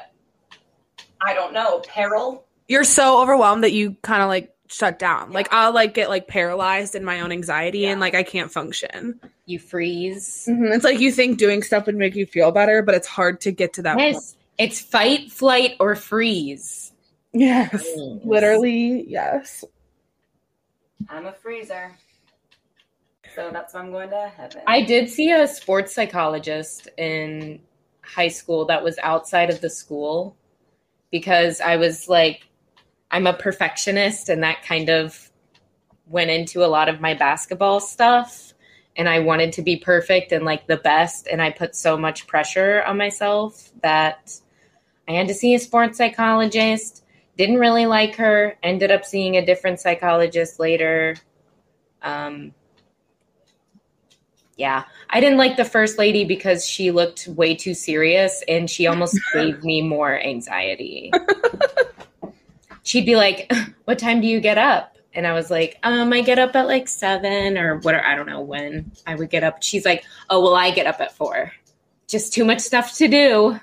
[1.21, 2.45] I don't know, peril.
[2.69, 5.33] You're so overwhelmed that you kind of like shut down.
[5.33, 9.21] Like I'll like get like paralyzed in my own anxiety and like I can't function.
[9.47, 10.47] You freeze.
[10.49, 10.75] Mhm.
[10.75, 13.53] It's like you think doing stuff would make you feel better, but it's hard to
[13.53, 14.15] get to that point.
[14.15, 14.36] Yes.
[14.59, 16.93] It's fight, flight, or freeze.
[17.33, 17.87] Yes.
[18.25, 19.65] Literally, yes.
[21.09, 21.93] I'm a freezer.
[23.35, 24.63] So that's why I'm going to heaven.
[24.67, 27.61] I did see a sports psychologist in
[28.03, 30.37] high school that was outside of the school
[31.11, 32.49] because I was like,
[33.11, 35.31] I'm a perfectionist, and that kind of
[36.07, 38.55] went into a lot of my basketball stuff.
[38.97, 41.29] And I wanted to be perfect and like the best.
[41.31, 44.41] And I put so much pressure on myself that
[45.09, 47.05] I had to see a sports psychologist.
[47.37, 48.57] Didn't really like her.
[48.63, 51.17] Ended up seeing a different psychologist later.
[52.03, 52.53] Um,
[54.57, 58.87] yeah, I didn't like the first lady because she looked way too serious and she
[58.87, 61.13] almost gave me more anxiety.
[62.83, 63.53] She'd be like,
[63.85, 66.67] "What time do you get up?" And I was like, "Um, I get up at
[66.67, 70.43] like 7 or what I don't know when I would get up." She's like, "Oh,
[70.43, 71.53] well, I get up at 4.
[72.09, 73.61] Just too much stuff to do."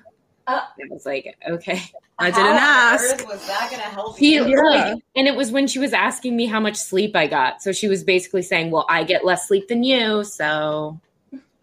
[0.48, 1.82] Uh, I was like, "Okay."
[2.20, 3.28] I didn't How ask.
[3.28, 4.48] was that going to help He, you?
[4.48, 4.62] Yeah.
[4.62, 7.62] like, and it was when she was asking me how much sleep I got.
[7.64, 11.00] So she was basically saying, "Well, I get less sleep than you, so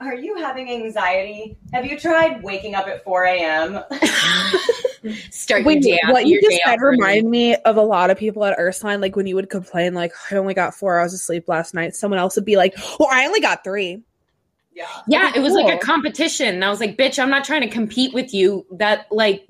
[0.00, 1.56] Are you having anxiety?
[1.72, 3.80] Have you tried waking up at 4 a.m.?
[5.30, 8.18] start Wait, your day what you just day said reminded me of a lot of
[8.18, 9.00] people at Ursuline.
[9.00, 11.94] Like when you would complain, like I only got four hours of sleep last night.
[11.94, 14.02] Someone else would be like, "Well, I only got three.
[14.72, 14.86] Yeah.
[15.08, 16.54] Yeah, it was like a competition.
[16.54, 18.66] And I was like, bitch, I'm not trying to compete with you.
[18.72, 19.46] That like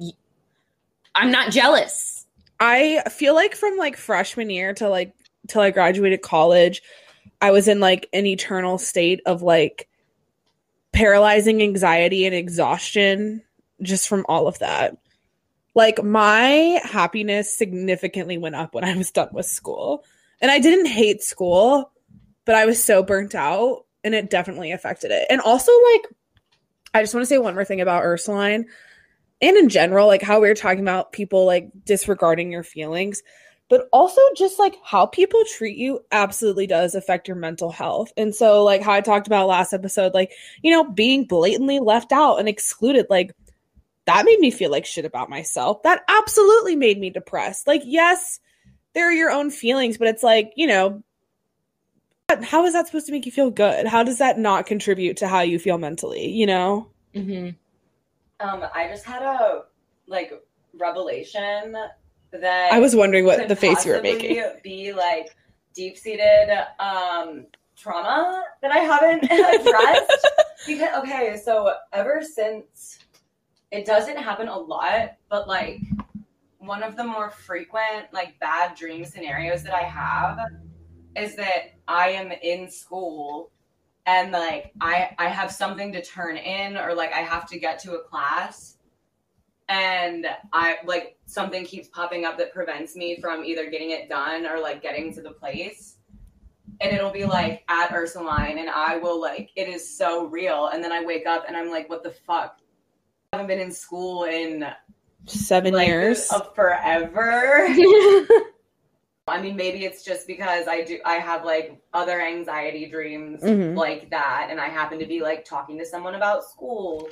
[1.15, 2.27] I'm not jealous.
[2.59, 5.15] I feel like from like freshman year to like
[5.49, 6.83] till I graduated college,
[7.41, 9.89] I was in like an eternal state of like
[10.93, 13.43] paralyzing anxiety and exhaustion
[13.83, 14.97] just from all of that.
[15.75, 20.05] Like my happiness significantly went up when I was done with school.
[20.43, 21.93] And I didn't hate school,
[22.45, 25.27] but I was so burnt out and it definitely affected it.
[25.31, 26.07] And also like
[26.93, 28.67] I just want to say one more thing about Ursuline
[29.43, 33.23] and in general, like how we were talking about people like disregarding your feelings,
[33.69, 38.13] but also just like how people treat you absolutely does affect your mental health.
[38.17, 40.33] And so, like how I talked about last episode, like,
[40.63, 43.33] you know, being blatantly left out and excluded, like
[44.07, 45.83] that made me feel like shit about myself.
[45.85, 47.67] That absolutely made me depressed.
[47.67, 48.41] Like, yes,
[48.93, 51.03] there are your own feelings, but it's like, you know,
[52.43, 53.87] how is that supposed to make you feel good?
[53.87, 56.89] How does that not contribute to how you feel mentally, you know?
[57.15, 57.51] Mm-hmm.
[58.47, 59.65] Um, I just had a
[60.07, 60.33] like
[60.75, 61.75] revelation
[62.33, 64.43] that I was wondering what the face you were making.
[64.63, 65.37] Be like
[65.75, 70.29] deep seated um, trauma that I haven't addressed.
[70.67, 73.01] because okay, so ever since
[73.71, 75.81] it doesn't happen a lot, but like
[76.59, 80.39] one of the more frequent like bad dream scenarios that I have
[81.17, 83.51] is that I am in school
[84.07, 87.79] and like I I have something to turn in or like I have to get
[87.81, 88.79] to a class
[89.71, 94.45] and I like something keeps popping up that prevents me from either getting it done
[94.47, 95.97] or like getting to the place.
[96.81, 100.69] And it'll be like at Ursuline and I will like it is so real.
[100.69, 102.59] And then I wake up and I'm like, what the fuck?
[103.33, 104.67] I haven't been in school in
[105.27, 106.29] Seven like years.
[106.33, 107.69] of forever.
[109.31, 113.77] I mean, maybe it's just because I do I have like other anxiety dreams Mhm.
[113.77, 117.09] like that, and I happen to be like talking to someone about school.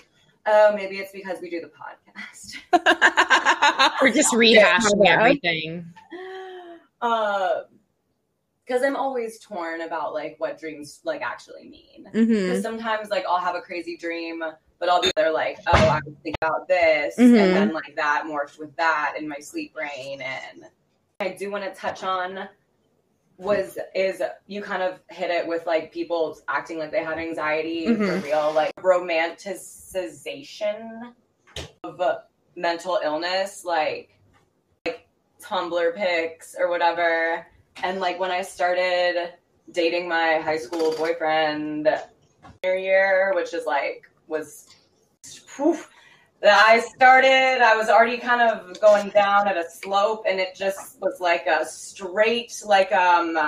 [0.46, 2.56] Oh, maybe it's because we do the podcast.
[4.02, 4.78] We're just Yeah.
[4.78, 5.84] rehashing everything.
[7.00, 7.62] Uh,
[8.66, 12.08] because I'm always torn about like what dreams like actually mean.
[12.12, 14.42] Because sometimes like I'll have a crazy dream,
[14.78, 17.38] but I'll be there like, oh, I was thinking about this, Mhm.
[17.38, 20.64] and then like that morphed with that in my sleep brain, and
[21.20, 22.48] I do want to touch on
[23.38, 27.86] was is you kind of hit it with like people acting like they had anxiety
[27.86, 28.22] for Mhm.
[28.22, 31.12] real, like romanticization
[31.82, 32.00] of
[32.54, 34.10] mental illness, like
[34.86, 35.08] like
[35.42, 37.44] Tumblr pics or whatever.
[37.82, 39.32] And like when I started
[39.72, 41.88] dating my high school boyfriend
[42.62, 44.68] year, which is like was
[45.56, 45.80] whew,
[46.42, 51.00] I started, I was already kind of going down at a slope and it just
[51.00, 53.38] was like a straight, like, um,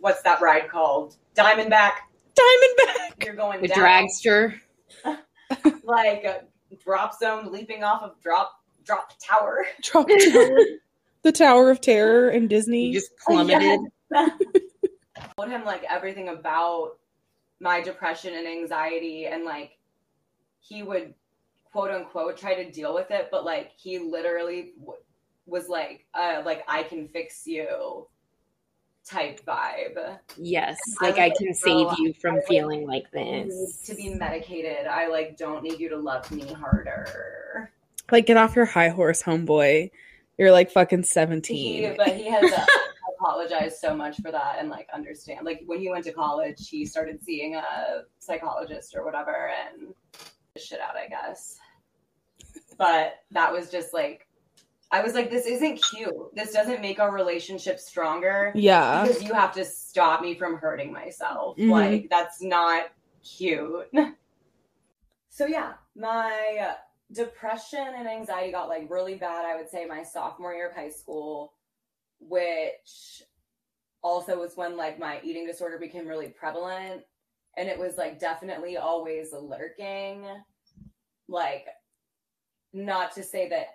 [0.00, 1.16] what's that ride called?
[1.34, 1.92] Diamondback.
[2.34, 3.24] Diamondback.
[3.24, 4.58] You're going The down dragster.
[5.84, 6.42] like a
[6.82, 8.52] drop zone, leaping off of drop,
[8.84, 9.66] drop tower.
[9.82, 10.58] Drop tower.
[11.22, 12.86] the Tower of Terror in Disney.
[12.86, 13.80] You just plummeted.
[15.36, 16.92] told him like everything about
[17.60, 19.72] my depression and anxiety and like
[20.60, 21.14] he would
[21.72, 24.98] quote unquote try to deal with it but like he literally w-
[25.46, 28.06] was like uh like i can fix you
[29.04, 30.76] type vibe Yes.
[31.00, 33.82] I Like I can bro, save you from like- feeling like I need this.
[33.86, 37.70] to be medicated i like don't need you to love me harder
[38.12, 39.88] like, get off your high horse, homeboy.
[40.36, 41.94] You're like fucking he, 17.
[41.96, 42.66] but he has uh,
[43.16, 46.84] apologized so much for that and like understand like when he went to college he
[46.84, 49.94] started seeing a psychologist or whatever and
[50.56, 51.58] shit out i guess.
[52.78, 54.26] But that was just like
[54.90, 56.34] i was like this isn't cute.
[56.34, 59.02] This doesn't make our relationship stronger yeah.
[59.02, 61.56] because you have to stop me from hurting myself.
[61.56, 61.70] Mhm.
[61.70, 62.84] like that's not
[63.22, 63.88] cute.
[65.32, 66.74] So yeah my
[67.12, 70.90] depression and anxiety got like really bad i would say my sophomore year of high
[70.90, 71.54] school
[72.20, 73.22] which
[74.02, 77.02] also was when like my eating disorder became really prevalent
[77.56, 80.24] and it was like definitely always lurking.
[81.28, 81.66] Like
[82.72, 83.66] not to say that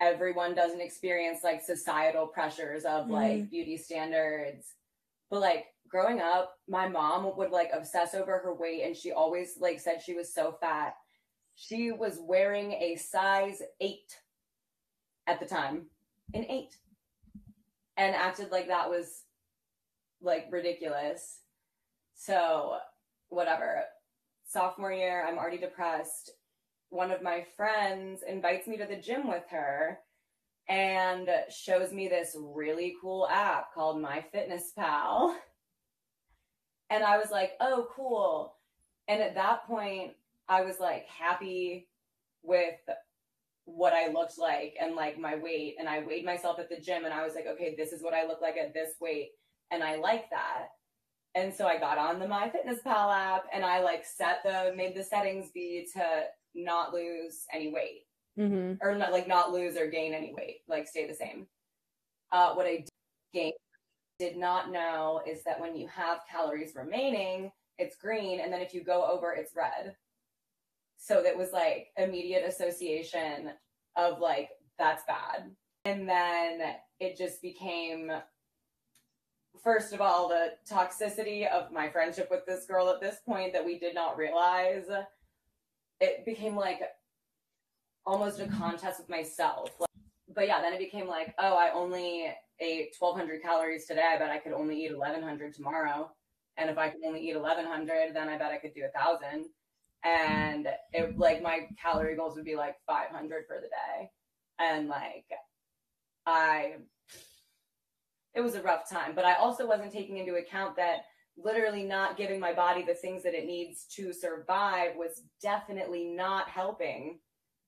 [0.00, 3.50] everyone doesn't experience like societal pressures of like mm-hmm.
[3.50, 4.74] beauty standards.
[5.30, 9.54] But like growing up my mom would like obsess over her weight and she always
[9.60, 10.94] like said she was so fat.
[11.54, 13.98] She was wearing a size 8
[15.26, 15.86] at the time
[16.34, 16.74] an 8
[17.96, 19.22] and acted like that was
[20.22, 21.41] like ridiculous
[22.14, 22.76] so
[23.28, 23.84] whatever.
[24.46, 26.30] Sophomore year i'm already depressed.
[26.90, 29.98] One of my friends invites me to the gym with her
[30.68, 35.34] and shows me this really cool app called MyFitnessPal
[36.90, 38.54] and i was like oh cool.
[39.08, 40.12] And at that point
[40.48, 41.88] i was like happy
[42.42, 42.78] with
[43.64, 45.76] what i looked like and like my weight.
[45.78, 48.14] And i weighed myself at the gym and i was like okay this is what
[48.14, 49.30] i look like at this weight.
[49.70, 50.68] And i like that
[51.34, 55.02] and so i got on the MyFitnessPal app and i like set the made the
[55.02, 56.24] settings be to
[56.54, 58.06] not lose any weight.
[58.36, 61.46] Hmm or not like not lose or gain any weight like stay the same.
[62.30, 62.88] Uh, what i did
[63.32, 63.52] gain
[64.18, 68.72] did not know is that when you have calories remaining it's green and then if
[68.74, 69.94] you go over it's red.
[70.96, 73.50] So that was like immediate association
[73.96, 75.50] of like that's bad.
[75.84, 76.60] And then
[77.00, 78.12] it just became
[79.62, 83.64] first of all the toxicity of my friendship with this girl at this point that
[83.64, 84.86] we did not realize
[86.00, 86.80] it became like
[88.04, 89.70] almost a contest with myself.
[89.78, 89.88] Like,
[90.34, 94.02] but yeah then it became like oh i only ate 1200 calories today.
[94.14, 96.10] I bet i could only eat 1100 tomorrow.
[96.56, 99.46] And if i could only eat 1100 then i bet i could do a thousand.
[100.04, 104.10] And it like my calorie goals would be like 500 for the day.
[104.58, 105.26] And like
[106.26, 106.74] i
[108.34, 111.02] it was a rough time but i also wasn't taking into account that
[111.36, 116.48] literally not giving my body the things that it needs to survive was definitely not
[116.48, 117.18] helping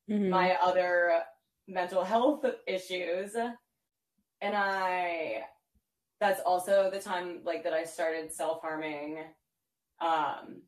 [0.08, 1.22] hmm my other
[1.66, 3.34] mental health issues.
[4.40, 5.42] And i
[6.20, 9.18] that's also the time like that i started self-harming.
[10.00, 10.62] Um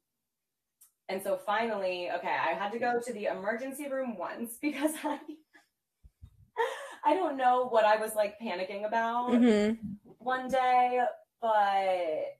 [1.09, 5.18] and so finally okay i had to go to the emergency room once because i
[7.07, 9.72] i don't know what i was like panicking about hmm
[10.26, 11.00] one day,
[11.40, 12.36] but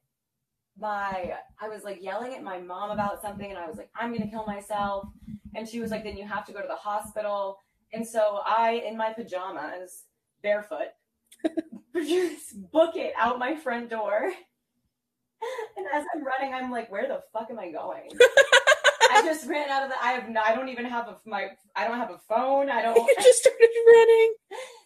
[0.78, 4.12] my I was like yelling at my mom about something and I was like, I'm
[4.12, 5.08] gonna kill myself.
[5.54, 7.60] And she was like, then you have to go to the hospital.
[7.92, 10.02] And so I, in my pajamas,
[10.42, 10.88] barefoot,
[11.94, 14.32] just book it out my front door.
[15.76, 18.08] And as I'm running, I'm like, where the fuck am I going?
[19.16, 21.48] I just ran out of the I have no, I don't even have a my
[21.74, 22.70] I don't have a phone.
[22.70, 24.34] I don't You just started running.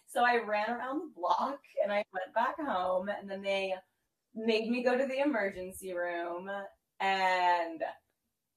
[0.07, 3.73] so I ran around the block and I went back home and then they
[4.35, 6.49] made me go to the emergency room
[6.99, 7.81] and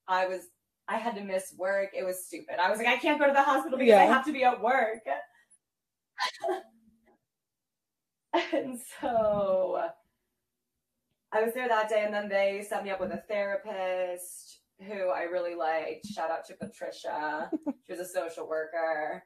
[0.07, 0.43] I was
[0.87, 1.91] I had to miss work.
[1.97, 2.57] It was stupid.
[2.63, 4.63] I was like, I can't go to the hospital because I have to be at
[4.63, 5.01] work.
[8.53, 9.81] and so
[11.33, 15.09] I was there that day, and then they set me up with a therapist who
[15.09, 16.07] I really liked.
[16.07, 17.51] Shout out to Patricia.
[17.87, 19.25] she was a social worker.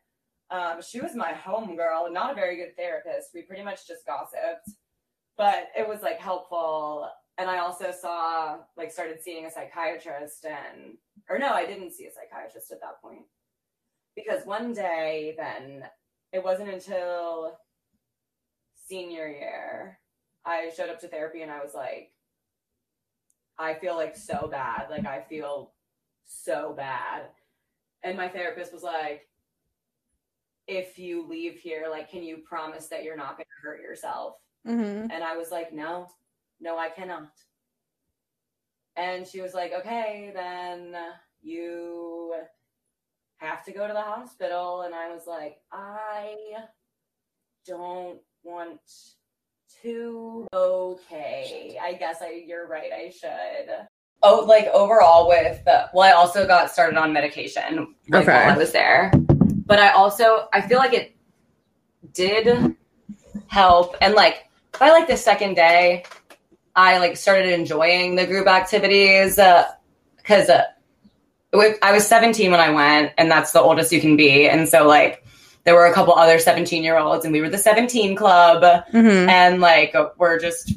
[0.51, 3.31] Um, she was my home girl, not a very good therapist.
[3.35, 4.71] We pretty much just gossiped,
[5.37, 7.09] but it was like helpful.
[7.37, 10.97] And I also saw, like, started seeing a psychiatrist, and
[11.29, 13.27] or no, I didn't see a psychiatrist at that point
[14.17, 15.85] because one day, then
[16.33, 17.59] it wasn't until
[18.89, 19.99] senior year
[20.45, 22.11] I showed up to therapy and I was like,
[23.59, 24.87] I feel like so bad.
[24.91, 25.73] Like I feel
[26.27, 27.23] so bad.
[28.03, 29.29] And my therapist was like,
[30.69, 34.35] if you leave here, like, can you promise that you're not going to hurt yourself?
[34.67, 35.11] Mm-hmm.
[35.11, 36.09] And I was like, no,
[36.61, 37.33] no, I cannot.
[38.97, 40.95] And she was like, okay, then
[41.41, 42.35] you
[43.39, 44.83] have to go to the hospital.
[44.83, 46.35] And I was like, I
[47.67, 48.81] don't want
[49.83, 50.47] to.
[50.53, 52.43] Okay, I guess I.
[52.47, 52.91] You're right.
[52.93, 53.71] I should.
[54.23, 55.89] Oh, like overall with the.
[55.95, 58.33] Well, I also got started on medication like, Okay.
[58.33, 59.13] while I was there,
[59.67, 61.17] but I also I feel like it
[62.13, 62.77] did
[63.47, 64.49] help, and like
[64.79, 66.05] by like the second day,
[66.75, 70.49] I like started enjoying the group activities because.
[70.49, 70.65] Uh,
[71.51, 74.47] with- I was 17 when I went, and that's the oldest you can be.
[74.47, 75.25] And so, like,
[75.69, 79.29] there were a couple other 17 year olds, and we were the 17 club, Mm-hmm.
[79.29, 80.73] and like, we're just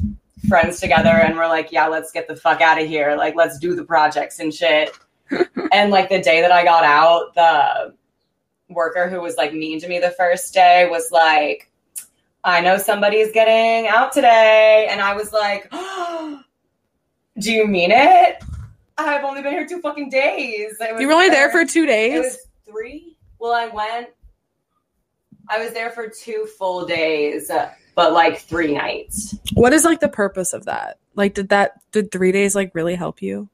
[0.50, 3.16] friends together, and we're like, yeah, let's get the fuck out of here.
[3.16, 4.92] Like, let's do the projects and shit.
[5.72, 7.94] and like, the day that I got out, the
[8.68, 11.72] worker who was like mean to me the first day was like,
[12.44, 14.88] I know somebody's getting out today.
[14.90, 15.70] And I was like,
[17.40, 18.44] do you mean it?
[18.98, 20.76] I've only been here two fucking days.
[20.80, 22.24] Was You were only there for two It days.
[22.24, 23.18] was three.
[23.40, 24.10] Well, I went.
[25.52, 29.38] I was there for two full days, uh, but like three nights.
[29.54, 30.98] What is like the purpose of that?
[31.14, 33.50] Like, did that did three days like really help you?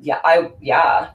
[0.00, 1.10] Yeah, I yeah.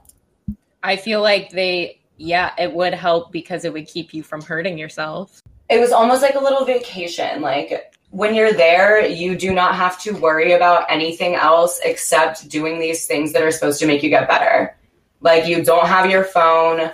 [0.84, 4.78] I feel like they, yeah, it would help because it would keep you from hurting
[4.78, 5.42] yourself.
[5.68, 7.42] It was almost like a little vacation.
[7.42, 12.78] Like when you're there, you do not have to worry about anything else except doing
[12.78, 14.76] these things that are supposed to make you get better.
[15.20, 16.92] Like you don't have your phone.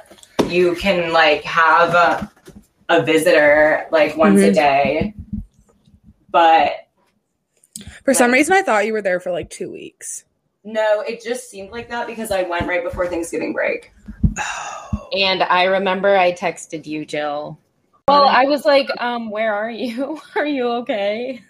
[0.48, 2.32] You can like have
[2.88, 4.54] a, a visitor like once a Mhm.
[4.54, 5.14] day.
[6.30, 6.72] But
[8.04, 10.24] For some reason, I thought you were there for like two weeks.
[10.66, 13.92] no, it just seemed like that because I went right before Thanksgiving break.
[15.12, 17.58] And I remember I texted you, Jill.
[18.08, 20.20] Well, I was like, um, where are you?
[20.34, 21.40] Are you okay?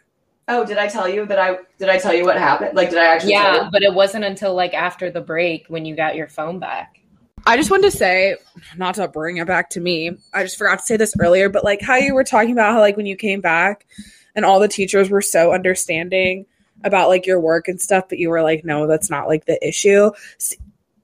[0.48, 2.74] Oh, did I tell you that I did I tell you what happened?
[2.76, 3.70] Like did I actually tell Yeah, you?
[3.72, 7.00] but it wasn't until like after the break when you got your phone back.
[7.46, 8.36] I just wanted to say,
[8.76, 11.64] not to bring it back to me, I just forgot to say this earlier, but
[11.64, 13.86] like how you were talking about how like when you came back
[14.34, 16.46] and all the teachers were so understanding
[16.84, 19.66] about like your work and stuff, but you were like, no, that's not like the
[19.66, 20.10] issue.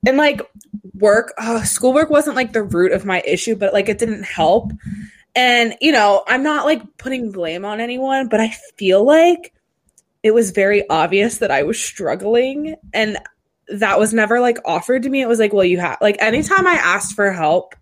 [0.07, 0.41] And like
[0.95, 4.73] work, uh, schoolwork wasn't like the root of my issue, but like it didn't help.
[5.35, 9.53] And you know, I'm not like putting blame on anyone, but I feel like
[10.23, 13.19] it was very obvious that I was struggling and
[13.71, 15.21] that was never like offered to me.
[15.21, 17.75] It was like, well, you have like anytime I asked for help,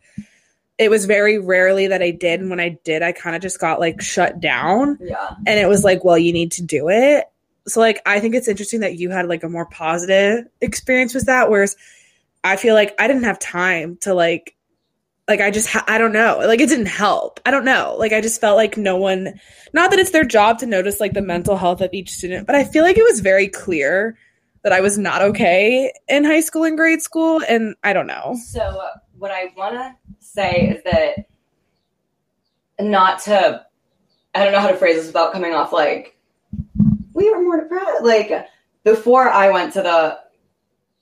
[0.78, 2.40] it was very rarely that I did.
[2.40, 4.98] And when I did, I kind of just got like shut down.
[5.00, 5.34] Yeah.
[5.46, 7.24] And it was like, well, you need to do it.
[7.66, 11.26] So like I think it's interesting that you had like a more positive experience with
[11.26, 11.76] that, whereas
[12.44, 14.54] I feel like I didn't have time to like
[15.26, 16.40] like I just ha- I don't know.
[16.44, 17.40] Like it didn't help.
[17.44, 17.96] I don't know.
[17.98, 19.38] Like I just felt like no one
[19.74, 22.56] not that it's their job to notice like the mental health of each student, but
[22.56, 24.16] I feel like it was very clear
[24.68, 28.36] that I was not okay in high school and grade school and I don't know.
[28.50, 28.82] So
[29.16, 31.24] what I want to say is that
[32.78, 33.64] not to
[34.34, 36.18] I don't know how to phrase this without coming off like
[37.14, 38.02] we were more depressed.
[38.04, 38.30] Like
[38.84, 40.18] before I went to the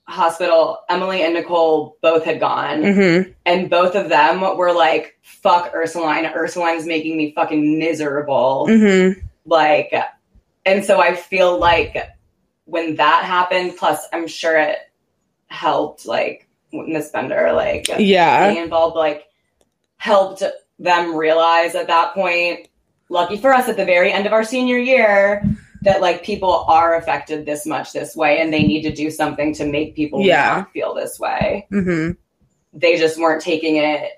[0.06, 3.34] hospital, Emily and Nicole both had gone, Mhm.
[3.44, 6.24] and both of them were like, "Fuck Ursuline.
[6.26, 9.22] Ursuline's making me fucking miserable." Mhm.
[9.44, 9.92] like
[10.64, 11.96] and so i feel like
[12.66, 14.78] when that happened plus i'm sure it
[15.48, 18.50] helped like miss bender like Yeah.
[18.52, 19.24] being involved like
[19.96, 20.42] helped
[20.78, 22.68] them realize at that point
[23.08, 25.42] lucky for us at the very end of our senior year
[25.82, 29.54] that like people are affected this much this way and they need to do something
[29.54, 30.56] to make people Yeah.
[30.58, 32.16] not feel this way Mhm.
[32.74, 34.10] they just weren't taking it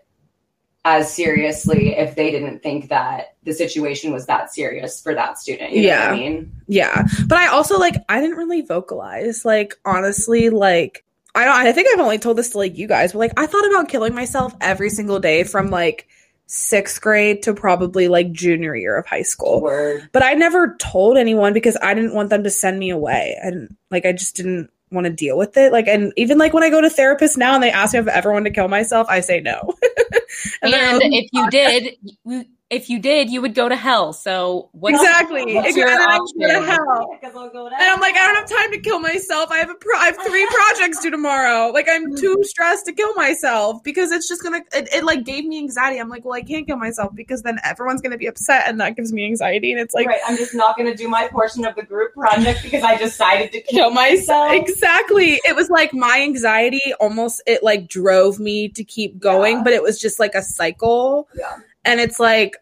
[0.85, 5.73] as seriously if they didn't think that the situation was that serious for that student
[5.73, 6.11] you know what Yeah.
[6.11, 7.05] i mean Yeah.
[7.27, 9.45] But I also like I didn't really vocalize.
[9.45, 11.05] Like honestly, like
[11.35, 13.47] I don't I think I've only told this to like you guys, but like I
[13.47, 16.09] thought about killing myself every single day from like
[16.47, 19.61] sixth grade to probably like junior year of high school.
[19.61, 20.09] Word.
[20.13, 23.37] But I never told anyone because I didn't want them to send me away.
[23.43, 25.73] And like I just didn't want to deal with it.
[25.73, 28.09] Like and even like when I go to therapists now and they ask me if
[28.09, 29.75] I ever want to kill myself, I say no.
[30.63, 34.13] and, then- if you did, you, if you did, you would go to hell.
[34.13, 35.55] So what exactly.
[35.55, 35.81] What's Exactly.
[35.81, 36.39] your And I option?
[36.41, 37.09] go to hell.
[37.19, 39.51] Because I'll go to And I'm like, I don't have time to kill myself.
[39.51, 41.71] I have a pro- I have three projects due tomorrow.
[41.71, 42.43] Like I'm too mm-hmm.
[42.43, 45.99] stressed to kill myself because it's just gonna it, it like gave me anxiety.
[45.99, 48.97] I'm like, well, I can't kill myself because then everyone's gonna be upset and that
[48.97, 49.73] gives me anxiety.
[49.73, 52.13] And it's like right, I'm just not going to do my portion of the group
[52.15, 54.51] project because I decided to kill kill myself.
[54.51, 54.69] myself.
[54.69, 55.41] Exactly.
[55.45, 59.63] It was like my anxiety almost it like drove me to keep going, Yeah.
[59.65, 61.29] but it was just like a cycle.
[61.37, 61.57] Yeah.
[61.89, 62.55] And it's like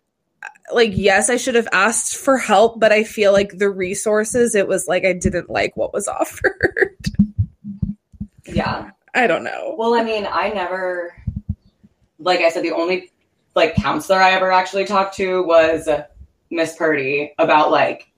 [0.73, 4.69] like yes, I should have asked for help, but I feel like the resources it
[4.69, 6.97] was like I didn't like what was offered.
[8.47, 8.91] Yeah.
[9.15, 9.75] I don't know.
[9.79, 11.15] Well, I mean, I never,
[12.19, 13.11] like I said, the only
[13.55, 15.89] like counselor I ever actually talked to was
[16.51, 18.11] Miss Purdy about like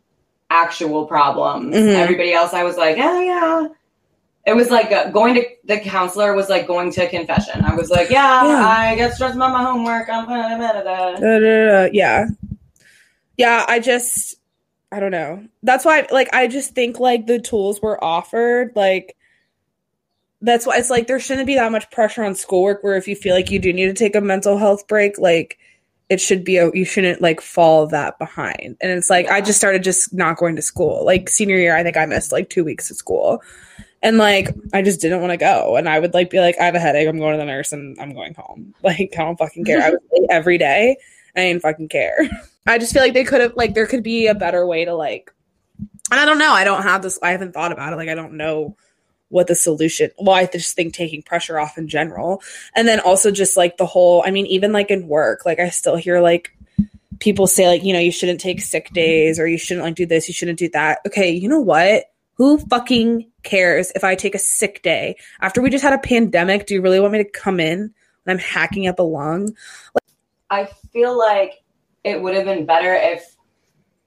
[0.50, 1.74] actual problems.
[1.74, 1.94] Mhm.
[1.94, 3.68] Everybody else, I was like, yeah, yeah.
[4.48, 7.64] It was like uh, going to the counselor was like going to confession.
[7.64, 8.66] I was like, yeah, Yeah.
[8.66, 10.08] I get stressed about my homework.
[10.08, 11.88] I'm da, da, da.
[11.92, 12.26] yeah
[13.38, 14.34] yeah i just
[14.92, 19.16] i don't know that's why like i just think like the tools were offered like
[20.42, 23.16] that's why it's like there shouldn't be that much pressure on schoolwork where if you
[23.16, 25.58] feel like you do need to take a mental health break like
[26.10, 29.58] it should be a, you shouldn't like fall that behind and it's like i just
[29.58, 32.64] started just not going to school like senior year i think i missed like two
[32.64, 33.40] weeks of school
[34.02, 35.76] and like i just didn't want to go.
[35.76, 37.08] And i would like be like i have a headache.
[37.08, 38.74] I'm going to the nurse and i'm going home.
[38.82, 39.82] Like i don't fucking care.
[39.82, 40.96] I was late every day.
[41.36, 42.28] I didn't fucking care.
[42.66, 44.94] I just feel like they could have like there could be a better way to
[44.94, 45.32] like
[46.10, 46.52] and i don't know.
[46.52, 47.96] I don't have this i haven't thought about it.
[47.96, 48.76] Like i don't know
[49.30, 52.42] what the solution well i just think taking pressure off in general.
[52.74, 55.68] And then also just like the whole i mean even like in work like i
[55.68, 56.56] still hear like
[57.18, 60.06] people say like you know you shouldn't take sick days or you shouldn't like do
[60.06, 60.28] this.
[60.28, 61.00] You shouldn't do that.
[61.06, 62.04] Okay you know what
[62.38, 66.66] who fucking cares if i take a sick day after we just had a pandemic
[66.66, 67.92] do you really want me to come in
[68.24, 69.54] when i'm hacking up a lung
[70.50, 71.62] I feel like
[72.04, 73.36] it would have been better if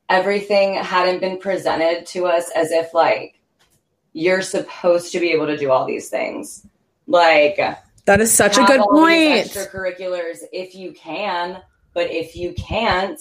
[0.09, 3.39] everything hadn't been presented to us as if like
[4.13, 6.65] you're supposed to be able to do all these things.
[7.07, 7.57] Like
[8.05, 11.61] that is such a good point Extracurriculars if you can,
[11.93, 13.19] but if you can't,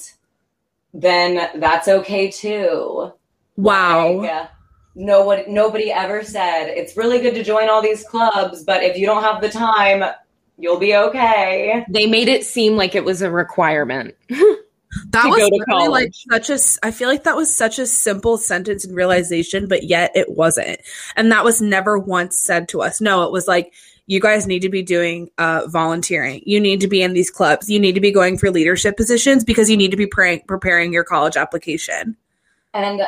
[0.94, 3.12] then that's okay too.
[3.56, 4.50] wow Like,
[4.94, 8.96] no one, nobody ever said it's really good to join all these clubs, but if
[8.96, 10.02] you don't have the time,
[10.58, 11.84] you'll be okay.
[11.88, 14.14] They made it seem like it was a requirement.
[15.10, 16.24] that was go to like college.
[16.28, 19.84] such a s- i feel like that was such a simple sentence and realization but
[19.84, 20.80] yet it wasn't
[21.14, 23.72] and that was never once said to us no it was like
[24.08, 27.70] you guys need to be doing uh, volunteering you need to be in these clubs
[27.70, 30.92] you need to be going for leadership positions because you need to be pre- preparing
[30.92, 32.16] your college application
[32.74, 33.00] And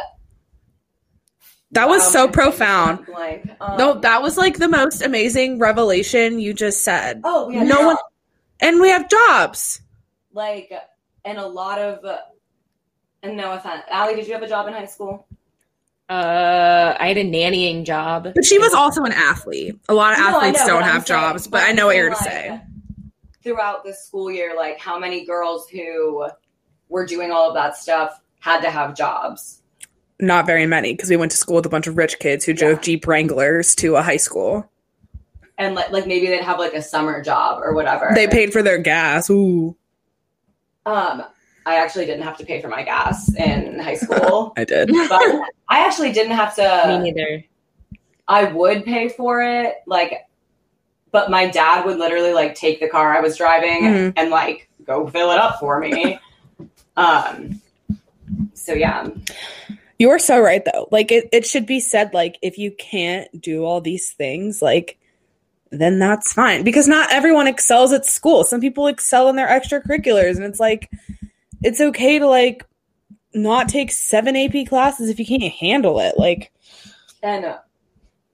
[1.72, 4.68] that was Wow, so my brain just profound went Um, no that was like the
[4.68, 7.20] most amazing revelation you just said.
[7.24, 7.96] Oh, we had no no one-
[8.60, 9.80] and we have jobs.
[10.32, 10.72] Like,
[11.24, 12.18] and a lot of, uh,
[13.22, 15.26] and no offense, Allie, did you have a job in high school?
[16.08, 18.28] Uh, I had a nannying job.
[18.34, 19.78] but she was also an athlete.
[19.88, 21.96] A lot of No, athletes know, don't have saying- jobs but I'm i know what
[21.96, 22.60] you're to say.
[23.42, 26.26] Throughout the school year, like how many girls who
[26.88, 29.61] were doing all of that stuff had to have jobs?
[30.22, 32.52] Not very many because we went to school with a bunch of rich kids who
[32.54, 32.82] drove Yeah.
[32.82, 34.70] Jeep Wranglers to a high school.
[35.58, 38.10] And like, like maybe they'd have like a summer job or whatever.
[38.14, 39.28] They paid for their gas.
[39.28, 39.76] Ooh,
[40.86, 41.22] Um,
[41.66, 44.88] I actually didn't have to pay for my gas in high school, I did.
[44.88, 45.20] but
[45.68, 46.98] I actually didn't have Me to.
[47.02, 47.44] neither.
[48.26, 50.26] I would pay for it, like,
[51.12, 54.12] but my dad would literally like take the car I was driving Mhm.
[54.16, 56.18] and like go fill it up for me.
[56.96, 57.60] um,
[58.54, 59.08] so yeah,
[60.02, 60.88] You are so right though.
[60.90, 64.98] Like it, it should be said like if you can't do all these things, like
[65.70, 66.64] then that's fine.
[66.64, 68.42] Because not everyone excels at school.
[68.42, 70.90] Some people excel in their extracurriculars and it's like
[71.62, 72.66] it's okay to like
[73.32, 76.18] not take seven AP classes if you can't handle it.
[76.18, 76.50] Like
[77.22, 77.58] and uh,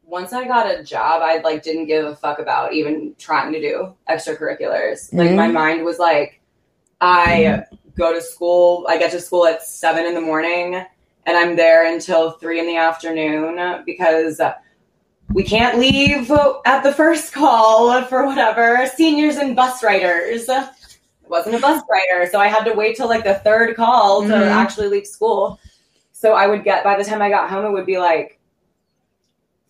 [0.05, 3.61] once I got a job, I like didn't give a fuck about even trying to
[3.61, 5.13] do extracurriculars.
[5.13, 5.53] Like my Mhm.
[5.53, 6.41] mind was like,
[7.03, 7.65] I
[7.95, 10.83] go to school, I get to school at seven in the morning,
[11.29, 14.41] and I'm there until three in the afternoon because
[15.31, 16.31] we can't leave
[16.65, 20.49] at the first call for whatever seniors and bus riders.
[20.49, 20.71] I
[21.29, 24.29] wasn't a bus rider, so I had to wait till like the third call to
[24.29, 24.47] Mhm.
[24.49, 25.61] actually leave school.
[26.13, 28.41] So I would get by the time I got home, it would be like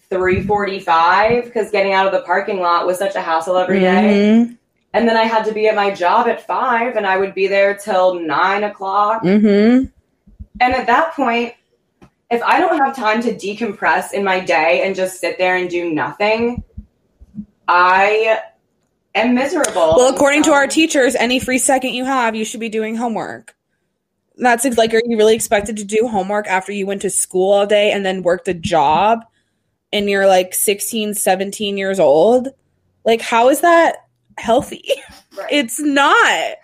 [0.08, 4.46] three forty-five because getting out of the parking lot was such a hassle every day.
[4.46, 4.56] mhm.
[4.94, 7.48] And then I had to be at my job at five and I would be
[7.48, 9.22] there till nine o'clock.
[9.24, 9.86] Mm-hmm.
[10.60, 11.54] And at that point,
[12.30, 15.70] if I don't have time to decompress in my day and just sit there and
[15.70, 16.62] do nothing,
[17.66, 18.40] I
[19.14, 19.94] am miserable.
[19.96, 23.54] Well, according to our teachers, any free second you have, you should be doing homework.
[24.36, 27.66] That's like, are you really expected to do homework after you went to school all
[27.66, 29.24] day and then worked a job
[29.92, 32.48] and you're like 16, 17 years old?
[33.04, 34.06] Like, how is that
[34.36, 34.92] healthy?
[35.36, 35.48] Right.
[35.50, 36.56] It's not.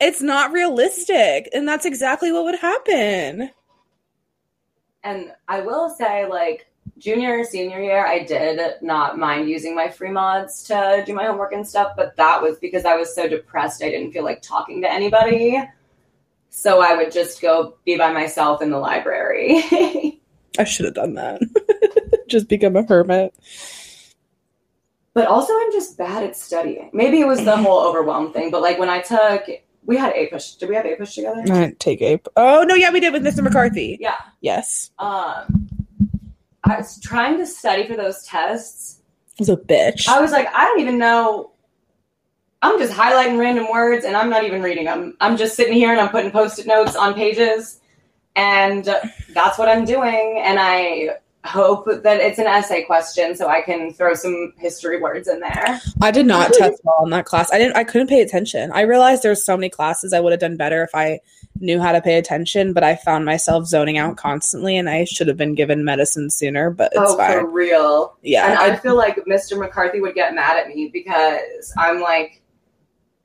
[0.00, 1.48] It's not realistic.
[1.52, 3.50] And that's exactly what would happen.
[5.02, 6.66] And I will say, like,
[6.98, 11.52] junior, senior year, I did not mind using my free mods to do my homework
[11.52, 14.82] and stuff, but that was because I was so depressed I didn't feel like talking
[14.82, 15.62] to anybody.
[16.50, 19.62] So I would just go be by myself in the library.
[20.58, 21.42] I should have done that.
[22.28, 23.34] Just become a hermit.
[25.12, 26.90] but also, I'm just bad at studying.
[26.92, 29.42] Maybe it was the whole overwhelm thing, but like when I took,
[29.86, 30.58] we had APUSH.
[30.58, 31.40] Did we have APUSH together?
[31.40, 32.28] I didn't take ape.
[32.36, 33.42] Oh, no, yeah, we did with Mr.
[33.42, 33.96] McCarthy.
[34.00, 34.16] Yeah.
[34.40, 34.90] Yes.
[34.98, 35.68] Um,
[36.64, 39.00] I was trying to study for those tests.
[39.30, 40.08] I was a bitch.
[40.08, 41.52] I was like, I don't even know.
[42.62, 45.16] I'm just highlighting random words and I'm not even reading them.
[45.20, 47.80] I'm just sitting here and I'm putting post it notes on pages.
[48.34, 48.84] And
[49.32, 50.42] that's what I'm doing.
[50.44, 55.28] And I hope that it's an essay question so I can throw some history words
[55.28, 55.80] in there.
[56.02, 57.52] I did not test well in that class.
[57.52, 57.76] I didn't.
[57.76, 58.70] I couldn't pay attention.
[58.72, 61.20] I realized there's so many classes I would have done better if I
[61.60, 65.28] knew how to pay attention, but I found myself zoning out constantly, and I should
[65.28, 66.70] have been given medicine sooner.
[66.70, 67.32] But it's oh, fine.
[67.32, 68.16] for real.
[68.22, 69.58] Yeah, and I, I, feel like Mr.
[69.58, 72.42] McCarthy would get mad at me because I'm like,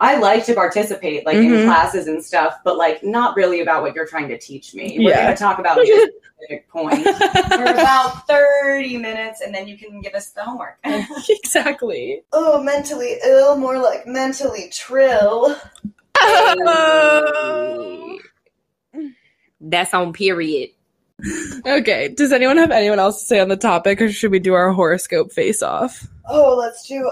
[0.02, 1.65] I like to participate like in Mhm.
[1.65, 4.98] classes and stuff, but like not really about what you're trying to teach me.
[4.99, 5.23] We're Yeah.
[5.26, 6.07] going to talk about like, a
[6.40, 10.80] specific point for about 30 minutes and then you can give us the homework.
[11.30, 12.23] exactly.
[12.34, 15.56] oh, mentally ill, more like mentally trill.
[19.61, 20.69] That's on period.
[21.65, 22.07] Okay.
[22.10, 24.72] Does anyone have anyone else to say on the topic, or should we do our
[24.73, 26.07] horoscope face off?
[26.28, 27.10] Oh, let's do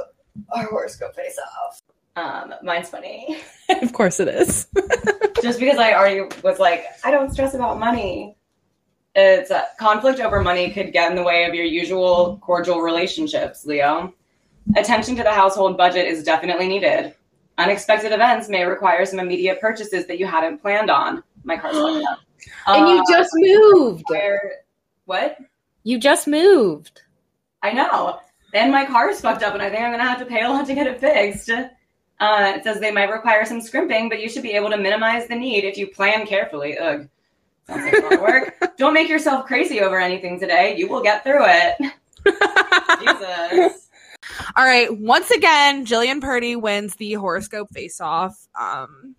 [0.56, 1.82] our horoscope face off.
[2.20, 3.38] Um, mine's funny.
[3.82, 4.68] of course, it is.
[5.42, 8.36] just because I already was like, I don't stress about money.
[9.16, 13.66] It's uh, conflict over money could get in the way of your usual cordial relationships,
[13.66, 14.14] Leo.
[14.76, 17.16] Attention to the household budget is definitely needed.
[17.58, 21.24] Unexpected events may require some immediate purchases that you hadn't planned on.
[21.44, 22.20] My car's fucked up.
[22.68, 24.04] And you Uh, just moved.
[24.08, 24.52] where?
[25.06, 25.38] What?
[25.84, 27.02] You just moved.
[27.64, 28.20] I know.
[28.54, 30.66] Then my car's fucked up, and I think I'm gonna have to pay a lot
[30.68, 31.50] to get it fixed.
[32.20, 35.28] Uh, it says they might require some scrimping, but you should be able to minimize
[35.28, 36.78] the need if you plan carefully.
[36.78, 37.08] Ugh,
[37.68, 38.56] sounds like a lot of work.
[38.78, 40.76] Don't make yourself crazy over anything today.
[40.78, 41.76] You will get through it.
[43.00, 43.88] Jesus.
[44.56, 44.96] All right.
[44.98, 48.48] Once again, Jillian Purdy wins the horoscope face off.
[48.60, 49.16] Um,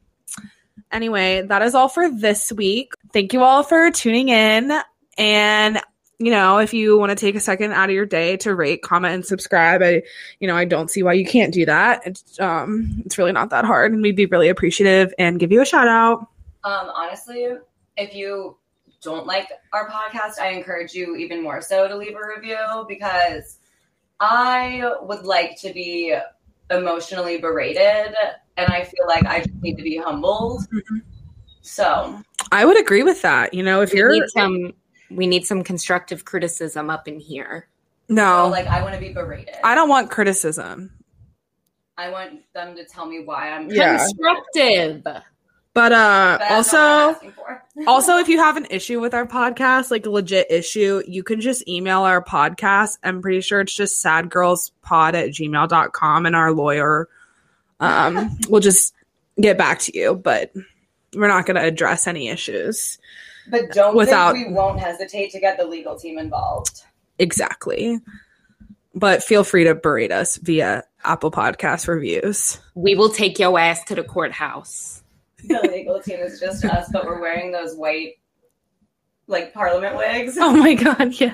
[0.92, 2.92] anyway, that is all for this week.
[3.12, 4.78] Thank you all for tuning in.
[5.16, 5.80] And,
[6.20, 8.82] you know, if you want to take a second out of your day to rate,
[8.82, 10.02] comment, and subscribe, I,
[10.38, 12.06] you know, I don't see why you can't do that.
[12.06, 13.94] It's, um, it's really not that hard.
[13.94, 16.20] And we'd be really appreciative and give you a shout out.
[16.62, 17.48] Um, honestly,
[17.96, 18.58] if you
[19.00, 23.58] don't like our podcast, I encourage you even more so to leave a review because
[24.20, 26.14] I would like to be
[26.70, 28.14] emotionally berated
[28.58, 30.66] and I feel like I just need to be humbled.
[31.62, 32.20] So
[32.52, 33.54] I would agree with that.
[33.54, 34.74] You know, if you're, some
[35.10, 37.68] we need some constructive criticism up in here.
[38.08, 39.54] no, So, like I want to be berated.
[39.64, 40.92] I don't want criticism.
[41.96, 43.70] I want them to tell me why I'm.
[43.70, 43.98] Yeah.
[43.98, 45.02] Constructive.
[45.72, 49.14] But uh But that's not what I'm also also if you have an issue with
[49.14, 52.98] our podcast, like a legit issue, you can just email our podcast.
[53.04, 57.08] I'm pretty sure it's just sadgirlspod at gmail.com and our lawyer
[57.78, 58.94] um will just
[59.40, 60.52] get back to you, but
[61.14, 62.98] we're not gonna address any issues.
[63.50, 66.82] But don't without- think we won't hesitate to get the legal team involved.
[67.18, 67.98] Exactly.
[68.94, 72.58] But feel free to berate us via Apple Podcast reviews.
[72.74, 75.02] We will take your ass to the courthouse.
[75.44, 78.14] The legal team is just us, but we're wearing those white,
[79.26, 81.32] like Parliament wigs, Oh my god, yeah.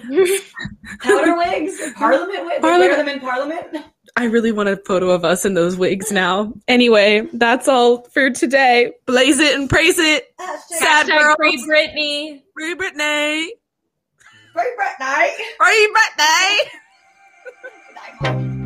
[1.01, 2.57] powder wigs, Parliament wigs.
[2.57, 3.77] We Parliament- wear them in Parliament.
[4.19, 6.55] I really want a photo of us in those wigs now.
[6.67, 8.95] Anyway, that's all for today.
[9.05, 10.35] Blaze it and praise it.
[10.69, 11.37] Sad Hashtag girls.
[11.37, 12.43] free Britney.
[12.55, 13.49] Free Britney.
[14.55, 15.37] Free night.
[15.59, 16.59] Free Britney.
[18.23, 18.63] Good night.